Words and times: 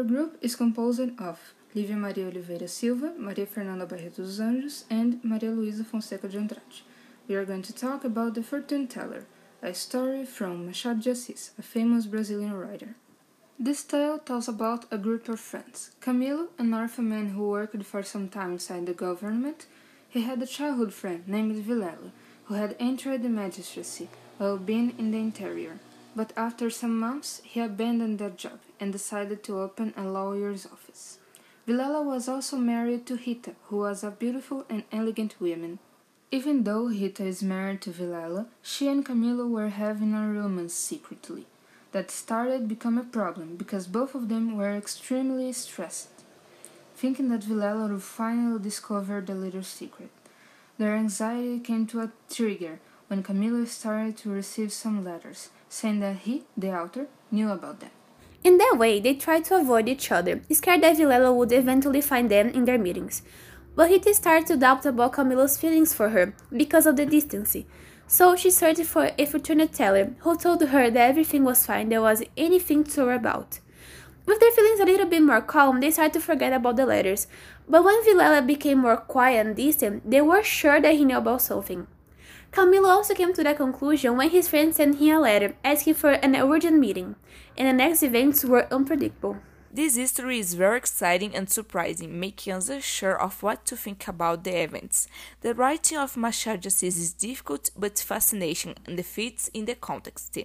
Our 0.00 0.06
group 0.06 0.38
is 0.40 0.56
composed 0.56 1.20
of 1.20 1.38
Lívia 1.76 1.98
Maria 1.98 2.28
Oliveira 2.28 2.66
Silva, 2.66 3.12
Maria 3.18 3.44
Fernanda 3.44 3.84
Barreto 3.84 4.22
dos 4.22 4.40
Anjos, 4.40 4.84
and 4.88 5.22
Maria 5.22 5.50
Luisa 5.50 5.84
Fonseca 5.84 6.26
de 6.26 6.38
Andrade. 6.38 6.80
We 7.28 7.34
are 7.34 7.44
going 7.44 7.60
to 7.60 7.74
talk 7.74 8.02
about 8.02 8.32
The 8.32 8.42
Fortune 8.42 8.86
Teller, 8.86 9.26
a 9.62 9.74
story 9.74 10.24
from 10.24 10.64
Machado 10.64 11.02
de 11.02 11.10
Assis, 11.10 11.50
a 11.58 11.62
famous 11.62 12.06
Brazilian 12.06 12.54
writer. 12.54 12.94
This 13.58 13.84
tale 13.84 14.18
tells 14.18 14.48
about 14.48 14.86
a 14.90 14.96
group 14.96 15.28
of 15.28 15.38
friends. 15.38 15.90
Camilo, 16.00 16.48
an 16.58 16.72
orphan 16.72 17.10
man 17.10 17.28
who 17.34 17.50
worked 17.50 17.84
for 17.84 18.02
some 18.02 18.30
time 18.30 18.52
inside 18.52 18.86
the 18.86 18.94
government, 18.94 19.66
he 20.08 20.22
had 20.22 20.40
a 20.40 20.46
childhood 20.46 20.94
friend 20.94 21.28
named 21.28 21.62
Vilela, 21.62 22.10
who 22.44 22.54
had 22.54 22.74
entered 22.80 23.22
the 23.22 23.28
magistracy 23.28 24.08
while 24.38 24.56
being 24.56 24.94
in 24.98 25.10
the 25.10 25.18
interior. 25.18 25.78
But 26.16 26.32
after 26.36 26.70
some 26.70 26.98
months, 26.98 27.40
he 27.44 27.60
abandoned 27.60 28.18
that 28.18 28.36
job 28.36 28.58
and 28.80 28.92
decided 28.92 29.44
to 29.44 29.60
open 29.60 29.94
a 29.96 30.04
lawyer's 30.04 30.66
office. 30.66 31.18
Vilela 31.68 32.04
was 32.04 32.28
also 32.28 32.56
married 32.56 33.06
to 33.06 33.16
Rita, 33.16 33.54
who 33.66 33.78
was 33.78 34.02
a 34.02 34.10
beautiful 34.10 34.64
and 34.68 34.82
elegant 34.90 35.40
woman. 35.40 35.78
Even 36.32 36.64
though 36.64 36.86
Rita 36.86 37.24
is 37.24 37.42
married 37.42 37.80
to 37.82 37.90
Vilela, 37.90 38.46
she 38.62 38.88
and 38.88 39.06
Camilo 39.06 39.48
were 39.48 39.68
having 39.68 40.14
a 40.14 40.28
romance 40.28 40.74
secretly. 40.74 41.46
That 41.92 42.10
started 42.10 42.68
become 42.68 42.98
a 42.98 43.04
problem 43.04 43.56
because 43.56 43.86
both 43.86 44.14
of 44.14 44.28
them 44.28 44.56
were 44.56 44.76
extremely 44.76 45.52
stressed, 45.52 46.10
thinking 46.96 47.28
that 47.28 47.42
Vilela 47.42 47.90
would 47.90 48.02
finally 48.02 48.60
discover 48.60 49.20
the 49.20 49.34
little 49.34 49.64
secret. 49.64 50.10
Their 50.78 50.96
anxiety 50.96 51.58
came 51.60 51.86
to 51.88 52.00
a 52.00 52.12
trigger 52.28 52.78
when 53.08 53.22
Camilo 53.22 53.66
started 53.66 54.16
to 54.18 54.30
receive 54.30 54.72
some 54.72 55.04
letters 55.04 55.50
saying 55.70 56.00
that 56.00 56.16
he, 56.18 56.42
the 56.56 56.70
author, 56.72 57.06
knew 57.30 57.48
about 57.48 57.80
them. 57.80 57.90
In 58.42 58.58
that 58.58 58.76
way, 58.76 59.00
they 59.00 59.14
tried 59.14 59.44
to 59.46 59.56
avoid 59.56 59.88
each 59.88 60.10
other, 60.10 60.42
scared 60.52 60.82
that 60.82 60.96
Vilela 60.96 61.34
would 61.34 61.52
eventually 61.52 62.00
find 62.00 62.30
them 62.30 62.48
in 62.48 62.64
their 62.64 62.78
meetings. 62.78 63.22
But 63.76 63.88
Rita 63.88 64.12
started 64.12 64.46
to 64.48 64.56
doubt 64.56 64.84
about 64.84 65.12
Camilo's 65.12 65.56
feelings 65.56 65.94
for 65.94 66.08
her 66.08 66.34
because 66.54 66.86
of 66.86 66.96
the 66.96 67.06
distance. 67.06 67.56
So 68.06 68.34
she 68.34 68.50
searched 68.50 68.84
for 68.84 69.10
a 69.16 69.26
fortune 69.26 69.66
teller 69.68 70.14
who 70.18 70.36
told 70.36 70.60
her 70.62 70.90
that 70.90 71.08
everything 71.08 71.44
was 71.44 71.64
fine, 71.64 71.88
there 71.88 72.02
was 72.02 72.24
anything 72.36 72.82
to 72.84 73.04
worry 73.04 73.16
about. 73.16 73.60
With 74.26 74.40
their 74.40 74.50
feelings 74.50 74.80
a 74.80 74.84
little 74.84 75.06
bit 75.06 75.22
more 75.22 75.40
calm, 75.40 75.80
they 75.80 75.90
started 75.90 76.14
to 76.14 76.20
forget 76.20 76.52
about 76.52 76.76
the 76.76 76.86
letters. 76.86 77.26
But 77.68 77.84
when 77.84 78.02
Vilela 78.04 78.44
became 78.44 78.78
more 78.78 78.96
quiet 78.96 79.46
and 79.46 79.56
distant, 79.56 80.10
they 80.10 80.20
were 80.20 80.42
sure 80.42 80.80
that 80.80 80.94
he 80.94 81.04
knew 81.04 81.18
about 81.18 81.42
something. 81.42 81.86
Camilo 82.52 82.88
also 82.88 83.14
came 83.14 83.32
to 83.32 83.44
that 83.44 83.58
conclusion 83.58 84.16
when 84.16 84.30
his 84.30 84.48
friend 84.48 84.74
sent 84.74 84.98
him 84.98 85.16
a 85.16 85.20
letter 85.20 85.54
asking 85.64 85.94
for 85.94 86.10
an 86.10 86.34
urgent 86.34 86.78
meeting, 86.78 87.14
and 87.56 87.68
the 87.68 87.72
next 87.72 88.02
events 88.02 88.44
were 88.44 88.66
unpredictable. 88.72 89.36
This 89.72 89.94
history 89.94 90.40
is 90.40 90.54
very 90.54 90.78
exciting 90.78 91.36
and 91.36 91.48
surprising, 91.48 92.18
making 92.18 92.54
us 92.54 92.68
unsure 92.68 93.16
of 93.16 93.40
what 93.40 93.64
to 93.66 93.76
think 93.76 94.08
about 94.08 94.42
the 94.42 94.64
events. 94.64 95.06
The 95.42 95.54
writing 95.54 95.96
of 95.96 96.16
Machado 96.16 96.62
de 96.62 96.66
Assis 96.66 96.98
is 96.98 97.12
difficult 97.12 97.70
but 97.76 98.00
fascinating 98.00 98.74
and 98.84 99.06
fits 99.06 99.46
in 99.54 99.66
the 99.66 99.76
context. 99.76 100.36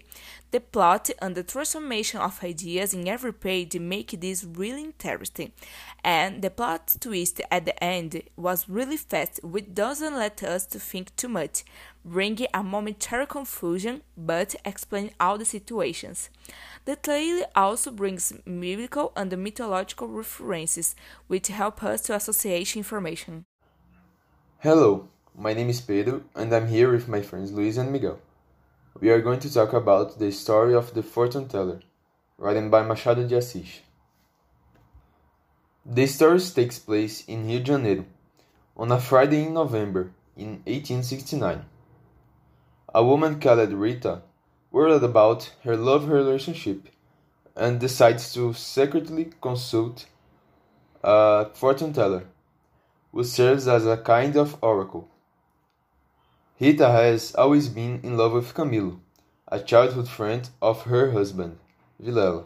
The 0.52 0.60
plot 0.60 1.10
and 1.20 1.34
the 1.34 1.42
transformation 1.42 2.20
of 2.20 2.44
ideas 2.44 2.94
in 2.94 3.08
every 3.08 3.34
page 3.34 3.80
make 3.80 4.12
this 4.22 4.44
really 4.44 4.84
interesting, 4.84 5.54
and 6.04 6.44
the 6.44 6.52
plot 6.52 6.96
twist 7.00 7.42
at 7.50 7.66
the 7.66 7.84
end 7.84 8.22
was 8.38 8.70
really 8.70 8.98
fast, 8.98 9.44
which 9.44 9.74
doesn't 9.74 10.14
let 10.14 10.44
us 10.44 10.68
to 10.68 10.80
think 10.80 11.16
too 11.16 11.30
much, 11.30 11.64
bringing 12.06 12.48
a 12.54 12.62
momentary 12.62 13.26
confusion 13.26 14.04
but 14.16 14.56
explain 14.64 15.10
all 15.20 15.40
the 15.40 15.46
situations. 15.46 16.30
The 16.86 16.96
tale 16.96 17.46
also 17.56 17.90
brings 17.90 18.32
biblical 18.46 19.12
and 19.16 19.36
mythological 19.36 20.08
references, 20.08 20.96
which 21.26 21.48
help 21.48 21.84
us 21.84 22.02
to 22.02 22.16
associate 22.16 22.78
information. 22.78 23.46
Hello, 24.60 25.10
my 25.36 25.54
name 25.54 25.70
is 25.70 25.82
Pedro, 25.82 26.22
and 26.36 26.54
I'm 26.54 26.68
here 26.68 26.92
with 26.92 27.08
my 27.08 27.22
friends 27.24 27.52
Luis 27.52 27.78
and 27.78 27.92
Miguel. 27.92 28.20
We 29.02 29.10
are 29.10 29.22
going 29.22 29.40
to 29.40 29.52
talk 29.52 29.74
about 29.74 30.20
the 30.20 30.32
story 30.32 30.76
of 30.76 30.94
the 30.94 31.02
fortune 31.02 31.48
teller, 31.48 31.80
written 32.38 32.70
by 32.70 32.84
Machado 32.84 33.28
de 33.28 33.38
Assis. 33.38 33.82
The 35.86 36.06
story 36.06 36.40
takes 36.40 36.78
place 36.78 37.26
in 37.28 37.48
Rio 37.48 37.60
de 37.60 37.66
Janeiro, 37.66 38.06
on 38.78 38.92
a 38.92 39.00
Friday 39.00 39.46
in 39.46 39.54
November 39.56 40.12
in 40.38 40.62
1869. 40.66 41.66
A 42.96 43.04
woman 43.04 43.42
called 43.42 43.74
Rita 43.74 44.22
worried 44.72 45.04
about 45.04 45.52
her 45.66 45.76
love 45.76 46.08
relationship 46.08 46.88
and 47.54 47.78
decides 47.78 48.34
to 48.34 48.54
secretly 48.54 49.34
consult 49.42 50.06
a 51.04 51.48
fortune 51.54 51.92
teller 51.92 52.24
who 53.12 53.26
serves 53.26 53.68
as 53.68 53.86
a 53.86 53.98
kind 53.98 54.38
of 54.38 54.56
oracle. 54.64 55.10
Rita 56.58 56.90
has 56.90 57.36
always 57.36 57.68
been 57.68 58.00
in 58.02 58.16
love 58.16 58.32
with 58.32 58.54
Camilo, 58.54 59.00
a 59.50 59.60
childhood 59.60 60.08
friend 60.08 60.50
of 60.62 60.84
her 60.84 61.12
husband, 61.12 61.58
Vilela. 62.02 62.46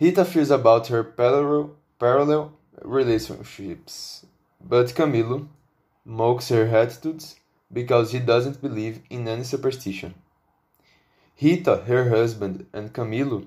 Rita 0.00 0.24
fears 0.24 0.50
about 0.50 0.88
her 0.88 1.04
parallel, 1.04 1.76
parallel 2.00 2.54
relationships, 2.82 4.26
but 4.60 4.88
Camilo 4.96 5.46
mocks 6.04 6.48
her 6.48 6.66
attitudes 6.66 7.36
because 7.72 8.12
he 8.12 8.18
doesn't 8.18 8.60
believe 8.60 9.00
in 9.10 9.28
any 9.28 9.44
superstition. 9.44 10.14
Rita, 11.40 11.84
her 11.86 12.08
husband, 12.08 12.66
and 12.72 12.92
Camilo 12.92 13.46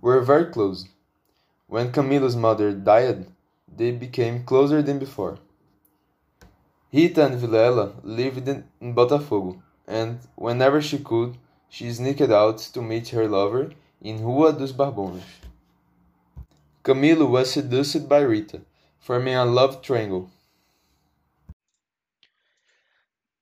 were 0.00 0.20
very 0.20 0.46
close. 0.46 0.86
When 1.66 1.92
Camilo's 1.92 2.36
mother 2.36 2.72
died, 2.72 3.26
they 3.76 3.90
became 3.90 4.44
closer 4.44 4.82
than 4.82 4.98
before. 4.98 5.38
Rita 6.92 7.26
and 7.26 7.40
Vilela 7.40 7.92
lived 8.02 8.48
in 8.48 8.94
Botafogo, 8.94 9.60
and 9.86 10.18
whenever 10.36 10.80
she 10.80 10.98
could, 10.98 11.36
she 11.68 11.92
sneaked 11.92 12.30
out 12.30 12.58
to 12.58 12.80
meet 12.80 13.08
her 13.08 13.28
lover 13.28 13.72
in 14.00 14.22
Rua 14.22 14.52
dos 14.52 14.72
Barbonos. 14.72 15.22
Camilo 16.82 17.28
was 17.28 17.50
seduced 17.52 18.08
by 18.08 18.20
Rita, 18.20 18.62
forming 18.98 19.34
a 19.34 19.44
love 19.44 19.82
triangle. 19.82 20.30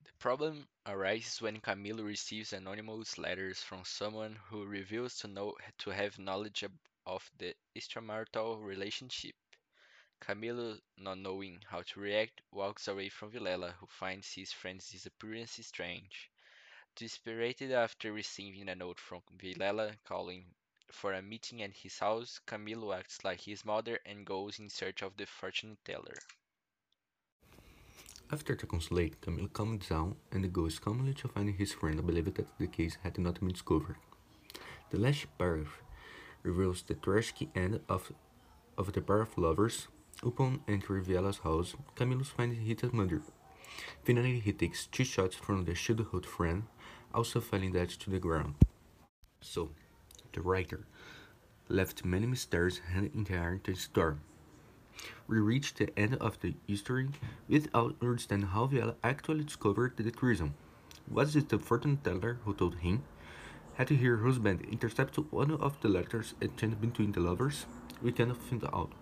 The 0.05 0.06
problem 0.19 0.69
arises 0.87 1.41
when 1.41 1.61
Camilo 1.61 2.05
receives 2.05 2.53
anonymous 2.53 3.19
letters 3.19 3.63
from 3.63 3.85
someone 3.85 4.37
who 4.51 4.65
reveals 4.65 5.17
to 5.19 5.29
know 5.29 5.55
to 5.79 5.91
have 5.91 6.19
knowledge 6.19 6.65
of 7.07 7.31
the 7.39 7.55
extramarital 7.77 8.63
relationship. 8.63 9.35
Camilo, 10.21 10.81
not 10.99 11.19
knowing 11.19 11.63
how 11.69 11.83
to 11.83 12.01
react, 12.01 12.43
walks 12.51 12.89
away 12.89 13.09
from 13.09 13.31
Vilela, 13.33 13.73
who 13.75 13.87
finds 13.87 14.33
his 14.33 14.53
friend's 14.53 14.91
disappearance 14.91 15.53
strange. 15.67 16.31
Desperate 16.97 17.63
after 17.63 18.13
receiving 18.13 18.69
a 18.69 18.75
note 18.75 18.99
from 19.01 19.23
Vilela 19.39 19.97
calling 20.05 20.55
for 20.93 21.13
a 21.15 21.23
meeting 21.23 21.63
at 21.63 21.73
his 21.73 21.99
house, 21.99 22.41
Camilo 22.47 22.99
acts 22.99 23.25
like 23.25 23.41
his 23.41 23.65
mother 23.65 24.01
and 24.07 24.27
goes 24.27 24.59
in 24.59 24.69
search 24.71 25.03
of 25.03 25.17
the 25.17 25.27
fortune 25.27 25.79
teller. 25.85 26.17
After 28.29 28.57
the 28.57 28.67
consulate, 28.67 29.21
Camilo 29.21 29.53
calms 29.53 29.89
down 29.89 30.17
and 30.33 30.53
goes 30.53 30.81
calmly 30.81 31.15
to 31.15 31.29
find 31.29 31.49
his 31.49 31.73
friend 31.73 31.99
and 32.01 32.07
believe 32.07 32.35
that 32.35 32.59
the 32.59 32.67
case 32.67 32.99
had 33.05 33.19
not 33.19 33.39
been 33.39 33.51
discovered. 33.51 33.97
The 34.91 34.99
last 34.99 35.27
paragraph 35.39 35.81
reveals 36.43 36.83
the 36.83 36.95
tragic 36.95 37.49
end 37.55 37.81
of, 37.89 38.11
of 38.77 38.93
the 38.93 39.01
pair 39.01 39.21
of 39.21 39.39
lovers. 39.39 39.87
Upon 40.25 40.61
entering 40.67 41.05
Vilela's 41.05 41.39
house, 41.39 41.77
Camilo 41.95 42.27
finds 42.27 42.59
Rita's 42.59 42.93
mother. 42.93 43.23
Finally, 44.05 44.41
he 44.41 44.53
takes 44.53 44.87
two 44.87 45.05
shots 45.05 45.37
from 45.37 45.65
the 45.65 45.75
childhood 45.75 46.27
friend, 46.27 46.65
also 47.15 47.41
falling 47.41 47.73
dead 47.73 47.91
to 47.91 48.11
the 48.11 48.19
ground. 48.19 48.55
So, 49.41 49.71
the 50.33 50.41
writer 50.41 50.87
left 51.69 52.05
many 52.05 52.27
mysteries 52.27 52.81
hidden 52.93 53.11
in 53.15 53.25
the 53.25 53.35
entire 53.35 53.75
story. 53.75 54.17
We 55.29 55.41
reach 55.41 55.75
the 55.75 55.91
end 55.99 56.15
of 56.17 56.39
the 56.41 56.55
history 56.69 57.09
without 57.49 57.97
understanding 58.01 58.49
how 58.49 58.69
Vilela 58.69 58.95
actually 59.03 59.43
discovered 59.43 59.97
the 59.97 60.11
treason. 60.13 60.55
Was 61.11 61.35
it 61.35 61.49
the 61.49 61.59
fortune 61.59 61.97
teller 61.97 62.39
who 62.45 62.55
told 62.55 62.77
him? 62.77 63.03
Had 63.75 63.91
her 63.91 64.17
husband 64.19 64.61
intercepted 64.71 65.33
one 65.33 65.51
of 65.51 65.81
the 65.81 65.89
letters 65.89 66.35
exchanged 66.41 66.81
between 66.81 67.11
the 67.11 67.21
lovers? 67.21 67.67
We 68.01 68.13
cannot 68.13 68.37
find 68.37 68.65
out. 68.73 68.93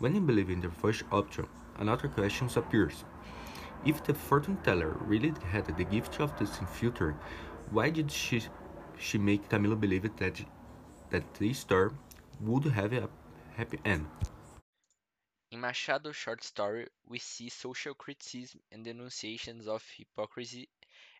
When 0.00 0.16
you 0.16 0.20
believe 0.20 0.50
in 0.50 0.60
the 0.60 0.70
first 0.70 1.04
option, 1.12 1.46
another 1.78 2.08
question 2.08 2.48
appears. 2.56 3.04
If 3.84 4.02
the 4.02 4.14
fortune 4.14 4.58
teller 4.64 4.96
really 5.00 5.32
had 5.52 5.66
the 5.66 5.84
gift 5.84 6.20
of 6.20 6.36
the 6.38 6.46
future, 6.46 7.14
why 7.70 7.90
did 7.90 8.10
she 8.10 8.42
she 8.98 9.18
make 9.18 9.48
Camilo 9.48 9.78
believe 9.78 10.02
that 10.16 10.44
that 11.10 11.34
this 11.34 11.58
story 11.60 11.90
would 12.40 12.64
have 12.64 12.92
a 12.92 13.08
happy 13.56 13.78
end? 13.84 14.06
In 15.52 15.60
Machado's 15.60 16.16
short 16.16 16.42
story, 16.42 16.86
we 17.06 17.18
see 17.18 17.50
social 17.50 17.92
criticism 17.92 18.60
and 18.72 18.82
denunciations 18.82 19.68
of 19.68 19.84
hypocrisy, 19.98 20.70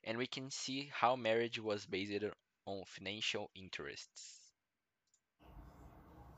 and 0.05 0.17
we 0.17 0.27
can 0.27 0.51
see 0.51 0.91
how 0.91 1.17
marriage 1.17 1.59
was 1.59 1.85
based 1.85 2.25
on 2.65 2.83
financial 2.87 3.51
interests. 3.55 4.39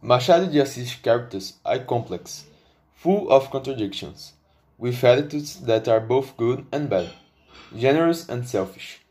Machado 0.02 0.50
de 0.50 0.61
Assis' 0.61 0.96
characters 0.96 1.61
are 1.64 1.79
complex, 1.79 2.46
full 2.96 3.31
of 3.31 3.49
contradictions, 3.52 4.32
with 4.76 5.05
attitudes 5.05 5.61
that 5.61 5.87
are 5.87 6.00
both 6.00 6.37
good 6.37 6.67
and 6.73 6.90
bad, 6.90 7.11
generous 7.79 8.29
and 8.29 8.49
selfish. 8.49 9.02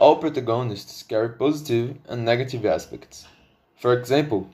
All 0.00 0.16
protagonists 0.16 1.02
carry 1.02 1.28
positive 1.28 1.98
and 2.08 2.24
negative 2.24 2.64
aspects. 2.64 3.26
For 3.76 3.92
example, 3.92 4.48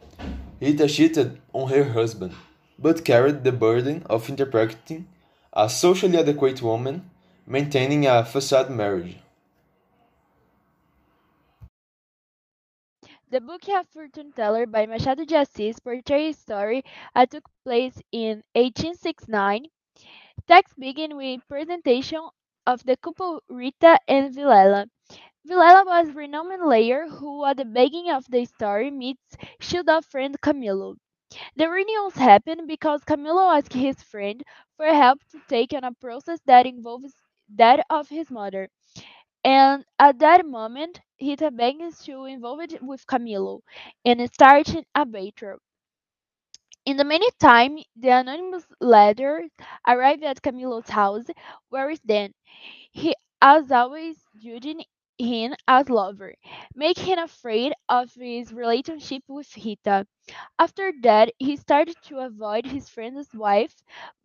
Rita 0.61 0.89
cheated 0.89 1.41
on 1.53 1.71
her 1.71 1.85
husband, 1.85 2.35
but 2.79 3.05
carried 3.05 3.45
the 3.45 3.53
burden 3.53 4.03
of 4.07 4.29
interpreting 4.29 5.07
a 5.53 5.69
socially 5.69 6.19
adequate 6.19 6.63
woman 6.63 7.11
maintaining 7.47 8.07
a 8.07 8.25
facade 8.25 8.71
marriage. 8.71 9.17
The 13.31 13.41
Book 13.41 13.69
of 13.69 13.89
Fortune 13.89 14.33
Teller 14.33 14.67
by 14.67 14.87
Machado 14.87 15.25
de 15.25 15.37
Assis 15.37 15.81
portrays 15.81 16.37
a 16.37 16.41
story 16.41 16.85
that 17.15 17.31
took 17.31 17.49
place 17.65 18.01
in 18.13 18.45
1869. 18.55 19.67
Text 20.47 20.79
begin 20.79 21.17
with 21.17 21.41
presentation 21.49 22.29
of 22.67 22.85
the 22.85 22.97
couple 22.97 23.43
Rita 23.49 23.99
and 24.07 24.35
Vilela. 24.35 24.87
Vilela 25.49 25.85
was 25.85 26.09
a 26.11 26.13
renowned 26.13 26.63
lawyer 26.63 27.09
who, 27.09 27.45
at 27.45 27.57
the 27.57 27.65
beginning 27.65 28.11
of 28.11 28.25
the 28.31 28.45
story, 28.45 28.91
meets 28.91 29.37
childhood 29.61 30.05
friend 30.05 30.41
Camilo. 30.41 30.97
The 31.57 31.69
reunions 31.69 32.15
happen 32.17 32.67
because 32.67 33.05
Camilo 33.05 33.57
asks 33.57 33.75
his 33.75 34.03
friend 34.03 34.43
for 34.77 34.87
help 34.87 35.21
to 35.31 35.41
take 35.49 35.73
on 35.75 35.85
a 35.85 35.93
process 35.93 36.41
that 36.47 36.67
involves 36.67 37.15
that 37.57 37.85
of 37.91 38.09
his 38.09 38.31
mother. 38.31 38.69
And 39.45 39.85
at 39.99 40.19
that 40.21 40.47
moment, 40.47 41.01
Rita 41.21 41.51
begins 41.51 42.03
to 42.05 42.25
involve 42.27 42.61
it 42.61 42.83
with 42.83 43.07
Camilo 43.07 43.61
and 44.05 44.33
starts 44.33 44.75
a 44.95 45.07
battle. 45.07 45.59
In 46.87 46.97
the 46.97 47.05
meantime, 47.05 47.79
the 47.95 48.09
anonymous 48.09 48.67
letter 48.81 49.51
arrives 49.87 50.23
at 50.23 50.41
Camilo's 50.41 50.89
house, 50.89 51.27
where 51.69 51.91
is 51.91 52.01
Dan. 52.01 52.33
He, 52.93 53.15
as 53.43 53.71
always, 53.71 54.25
judging 54.39 54.85
him 55.19 55.55
as 55.69 55.91
lover, 55.91 56.35
making 56.75 57.07
him 57.07 57.19
afraid 57.19 57.73
of 57.89 58.13
his 58.15 58.53
relationship 58.53 59.23
with 59.29 59.55
Rita. 59.57 60.07
After 60.59 60.93
that, 61.03 61.33
he 61.39 61.57
started 61.57 61.97
to 62.05 62.21
avoid 62.21 62.67
his 62.67 62.89
friend's 62.89 63.35
wife, 63.35 63.77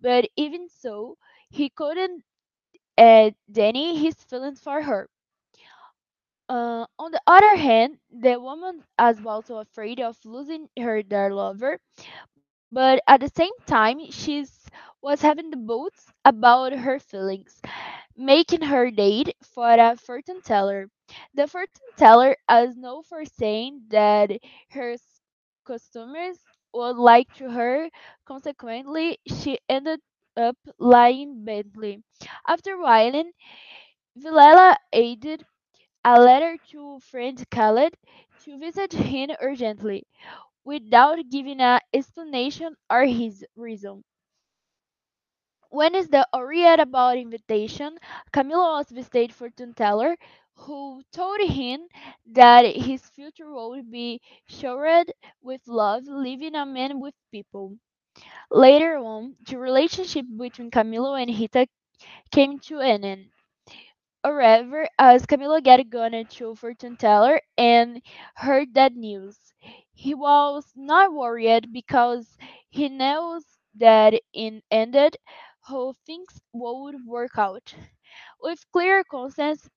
but 0.02 0.30
even 0.36 0.68
so, 0.70 1.18
he 1.50 1.70
couldn't 1.70 2.24
uh, 2.98 3.32
deny 3.52 3.96
his 3.96 4.16
feelings 4.16 4.60
for 4.62 4.82
her. 4.82 5.10
Uh, 6.50 6.86
on 6.98 7.12
the 7.12 7.22
other 7.28 7.56
hand, 7.56 7.98
the 8.12 8.40
woman 8.40 8.84
was 9.00 9.24
also 9.26 9.58
afraid 9.58 10.00
of 10.00 10.18
losing 10.26 10.68
her 10.80 11.02
dear 11.04 11.34
lover, 11.34 11.80
but 12.72 13.02
at 13.08 13.22
the 13.22 13.30
same 13.30 13.54
time, 13.68 14.00
she 14.12 14.46
was 15.02 15.22
having 15.22 15.52
doubts 15.52 16.12
about 16.26 16.74
her 16.74 17.00
feelings, 17.00 17.62
making 18.20 18.62
her 18.64 18.92
date 18.92 19.36
for 19.44 19.72
a 19.74 19.98
fortune 19.98 20.42
teller. 20.44 20.90
The 21.34 21.48
fortune 21.48 21.92
teller 21.98 22.38
is 22.52 22.78
known 22.78 23.04
for 23.04 23.26
saying 23.26 23.84
that 23.90 24.32
her 24.72 24.98
customers 25.66 26.38
would 26.74 26.98
like 26.98 27.34
to 27.38 27.50
her. 27.52 27.90
Consequently, 28.26 29.18
she 29.28 29.58
ended 29.70 30.02
up 30.38 30.58
lying 30.80 31.46
badly. 31.46 32.04
After 32.48 32.78
whiling, 32.78 33.32
Vilela 34.18 34.78
aided 34.94 35.46
a 36.06 36.22
letter 36.22 36.58
to 36.72 37.00
friend 37.00 37.44
Khaled 37.52 37.96
to 38.44 38.60
visit 38.60 38.94
him 38.94 39.32
urgently, 39.42 40.06
without 40.66 41.20
giving 41.32 41.62
an 41.62 41.82
explanation 41.94 42.76
or 42.90 43.06
his 43.06 43.46
reason. 43.56 44.04
When 45.70 45.96
is 45.96 46.10
the 46.10 46.28
read 46.38 46.80
about 46.80 47.18
invitation, 47.18 47.98
Camilo 48.32 48.78
was 48.78 48.90
visited 48.92 49.34
fortune 49.34 49.74
teller, 49.74 50.16
who 50.54 51.02
told 51.12 51.40
him 51.42 51.88
that 52.28 52.66
his 52.76 53.10
future 53.10 53.52
would 53.52 53.90
be 53.90 54.22
showered 54.48 55.12
with 55.42 55.68
love, 55.68 56.04
leaving 56.06 56.54
a 56.56 56.66
man 56.68 57.00
with 57.00 57.16
people. 57.32 57.78
Later 58.52 58.98
on, 58.98 59.38
the 59.48 59.58
relationship 59.60 60.26
between 60.38 60.72
Camilo 60.72 61.16
and 61.22 61.30
Rita 61.40 61.68
came 62.32 62.60
to 62.62 62.80
an 62.82 63.06
end. 63.06 63.32
However, 64.24 64.88
as 64.98 65.26
Camilo 65.26 65.62
get 65.62 65.90
gone 65.90 66.26
to 66.26 66.56
fortune 66.56 66.96
teller 66.96 67.42
and 67.58 68.02
heard 68.36 68.74
that 68.76 68.94
news, 68.94 69.38
he 69.94 70.14
was 70.14 70.72
not 70.74 71.12
worried 71.12 71.74
because 71.74 72.38
he 72.70 72.88
knows 72.88 73.44
that 73.76 74.14
it 74.34 74.64
ended 74.72 75.18
how 75.70 75.94
things 76.06 76.42
would 76.54 77.06
work 77.06 77.38
out. 77.38 77.74
With 78.42 78.66
clear 78.74 79.04
conscience, 79.04 79.70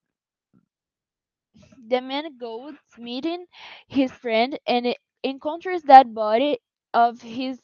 the 1.89 2.01
man 2.01 2.37
goes 2.39 2.75
meeting 2.99 3.45
his 3.87 4.11
friend 4.11 4.59
and 4.67 4.95
encounters 5.23 5.83
that 5.83 6.15
body 6.15 6.59
of 6.95 7.21
his 7.23 7.61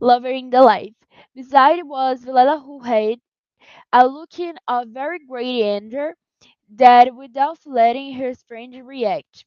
lover 0.00 0.28
in 0.30 0.50
the 0.50 0.62
life. 0.62 0.94
Beside 1.34 1.82
was 1.84 2.24
Vilela 2.24 2.62
who 2.64 2.80
had 2.80 3.18
a 3.92 4.06
looking 4.06 4.54
of 4.68 4.88
very 4.88 5.18
great 5.20 5.62
anger 5.62 6.14
that 6.70 7.14
without 7.14 7.58
letting 7.66 8.14
his 8.14 8.42
friend 8.42 8.74
react, 8.86 9.44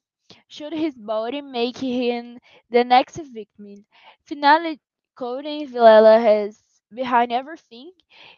should 0.47 0.73
his 0.73 0.95
body 0.97 1.41
make 1.41 1.77
him 1.77 2.39
the 2.69 2.83
next 2.83 3.17
victim. 3.17 3.85
Finally, 4.25 4.79
Coden 5.17 5.67
Vilela 5.69 6.21
has 6.21 6.59
behind 6.93 7.31
everything, 7.31 7.91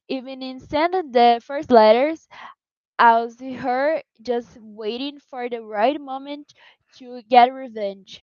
even 0.07 0.41
in 0.41 0.59
sending 0.59 1.11
the 1.11 1.41
first 1.43 1.71
letters, 1.71 2.27
I 2.99 3.21
was 3.21 3.39
her 3.39 4.01
just 4.21 4.57
waiting 4.61 5.19
for 5.19 5.49
the 5.49 5.61
right 5.61 5.99
moment 5.99 6.53
to 6.97 7.21
get 7.29 7.53
revenge. 7.53 8.23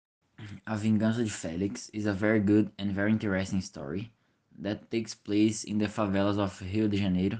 A 0.67 0.76
Vingança 0.76 1.25
de 1.25 1.31
Félix 1.31 1.90
is 1.93 2.06
a 2.06 2.12
very 2.12 2.40
good 2.40 2.70
and 2.78 2.93
very 2.93 3.12
interesting 3.12 3.61
story 3.61 4.12
that 4.58 4.90
takes 4.90 5.14
place 5.14 5.64
in 5.64 5.78
the 5.78 5.87
favelas 5.88 6.38
of 6.38 6.61
Rio 6.62 6.88
de 6.88 6.96
Janeiro 6.99 7.38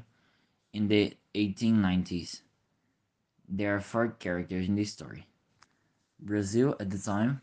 in 0.73 0.89
the 0.89 1.17
1890s. 1.35 2.43
There 3.49 3.75
are 3.75 3.81
four 3.81 4.09
characters 4.09 4.69
in 4.69 4.77
this 4.77 4.93
story. 4.93 5.27
Brazil 6.21 6.77
at 6.81 6.91
the 6.91 6.99
time, 6.99 7.43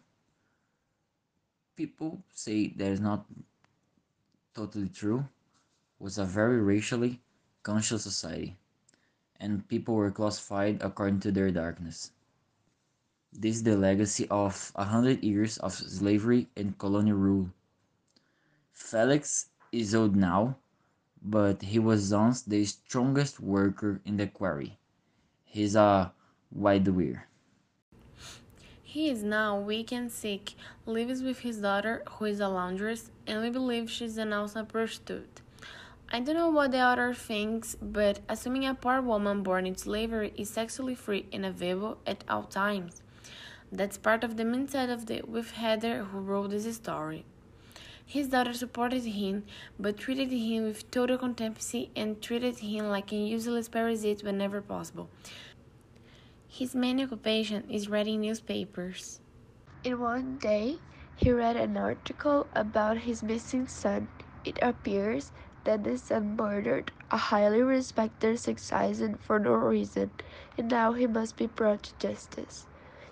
people 1.75 2.23
say 2.33 2.67
that 2.77 2.91
is 2.91 2.99
not 3.01 3.25
totally 4.53 4.89
true, 4.89 5.25
was 6.03 6.17
a 6.17 6.25
very 6.25 6.59
racially 6.59 7.21
conscious 7.63 8.03
society, 8.03 8.57
and 9.39 9.65
people 9.69 9.95
were 9.95 10.11
classified 10.11 10.81
according 10.81 11.21
to 11.21 11.31
their 11.31 11.49
darkness. 11.49 12.11
This 13.31 13.55
is 13.55 13.63
the 13.63 13.77
legacy 13.77 14.27
of 14.27 14.73
a 14.75 14.83
hundred 14.83 15.23
years 15.23 15.57
of 15.59 15.71
slavery 15.71 16.49
and 16.57 16.77
colonial 16.77 17.15
rule. 17.15 17.49
Felix 18.73 19.47
is 19.71 19.95
old 19.95 20.13
now, 20.13 20.57
but 21.23 21.61
he 21.61 21.79
was 21.79 22.11
once 22.11 22.41
the 22.41 22.65
strongest 22.65 23.39
worker 23.39 24.01
in 24.03 24.17
the 24.17 24.27
quarry. 24.27 24.77
He's 25.45 25.73
a 25.73 26.11
widower. 26.51 27.27
He 28.83 29.09
is 29.09 29.23
now 29.23 29.57
weak 29.57 29.93
and 29.93 30.11
sick, 30.11 30.55
lives 30.85 31.23
with 31.23 31.39
his 31.39 31.59
daughter, 31.59 32.03
who 32.11 32.25
is 32.25 32.41
a 32.41 32.49
laundress, 32.49 33.09
and 33.25 33.41
we 33.41 33.49
believe 33.49 33.89
she's 33.89 34.17
an 34.17 34.33
also 34.33 34.65
prostitute. 34.65 35.42
I 36.15 36.19
don't 36.19 36.35
know 36.35 36.51
what 36.51 36.69
the 36.69 36.79
author 36.79 37.11
thinks, 37.15 37.75
but 37.81 38.19
assuming 38.29 38.67
a 38.67 38.75
poor 38.75 39.01
woman 39.01 39.41
born 39.41 39.65
in 39.65 39.75
slavery 39.75 40.31
is 40.37 40.47
sexually 40.47 40.93
free 40.93 41.25
and 41.33 41.43
available 41.43 41.97
at 42.05 42.23
all 42.29 42.43
times. 42.43 43.01
That's 43.71 43.97
part 43.97 44.23
of 44.23 44.37
the 44.37 44.43
mindset 44.43 44.93
of 44.93 45.07
the 45.07 45.23
with 45.27 45.53
Heather 45.53 46.03
who 46.03 46.19
wrote 46.19 46.51
this 46.51 46.75
story. 46.75 47.25
His 48.05 48.27
daughter 48.27 48.53
supported 48.53 49.05
him, 49.05 49.45
but 49.79 49.97
treated 49.97 50.29
him 50.29 50.65
with 50.65 50.91
total 50.91 51.17
contempt 51.17 51.65
and 51.95 52.21
treated 52.21 52.59
him 52.59 52.89
like 52.89 53.11
a 53.11 53.15
useless 53.15 53.67
parasite 53.67 54.21
whenever 54.21 54.61
possible. 54.61 55.09
His 56.47 56.75
main 56.75 57.01
occupation 57.01 57.63
is 57.71 57.89
reading 57.89 58.21
newspapers. 58.21 59.19
In 59.83 59.99
one 59.99 60.37
day, 60.37 60.77
he 61.15 61.31
read 61.31 61.55
an 61.55 61.75
article 61.75 62.45
about 62.53 62.99
his 62.99 63.23
missing 63.23 63.67
son. 63.67 64.07
It 64.45 64.59
appears 64.61 65.31
that 65.65 65.83
the 65.83 65.97
son 65.97 66.35
murdered 66.35 66.91
a 67.11 67.17
highly 67.17 67.61
respected 67.61 68.39
citizen 68.39 69.15
for 69.15 69.39
no 69.39 69.53
reason, 69.53 70.11
and 70.57 70.69
now 70.69 70.93
he 70.93 71.07
must 71.07 71.37
be 71.37 71.45
brought 71.45 71.83
to 71.83 71.93
justice. 71.99 72.65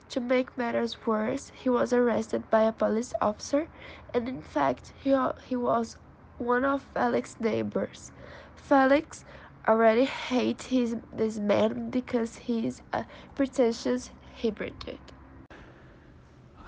To 0.09 0.19
make 0.19 0.57
matters 0.57 1.05
worse, 1.05 1.51
he 1.55 1.69
was 1.69 1.93
arrested 1.93 2.49
by 2.49 2.63
a 2.63 2.71
police 2.71 3.13
officer, 3.21 3.67
and 4.13 4.27
in 4.27 4.41
fact, 4.41 4.91
he, 5.01 5.15
he 5.47 5.55
was 5.55 5.97
one 6.37 6.65
of 6.65 6.81
Felix's 6.93 7.39
neighbors. 7.39 8.11
Felix 8.55 9.23
already 9.67 10.05
hates 10.05 10.65
his, 10.65 10.97
this 11.13 11.37
man 11.37 11.89
because 11.89 12.35
he 12.37 12.67
is 12.67 12.81
a 12.91 13.05
pretentious 13.35 14.09
hypocrite. 14.33 14.99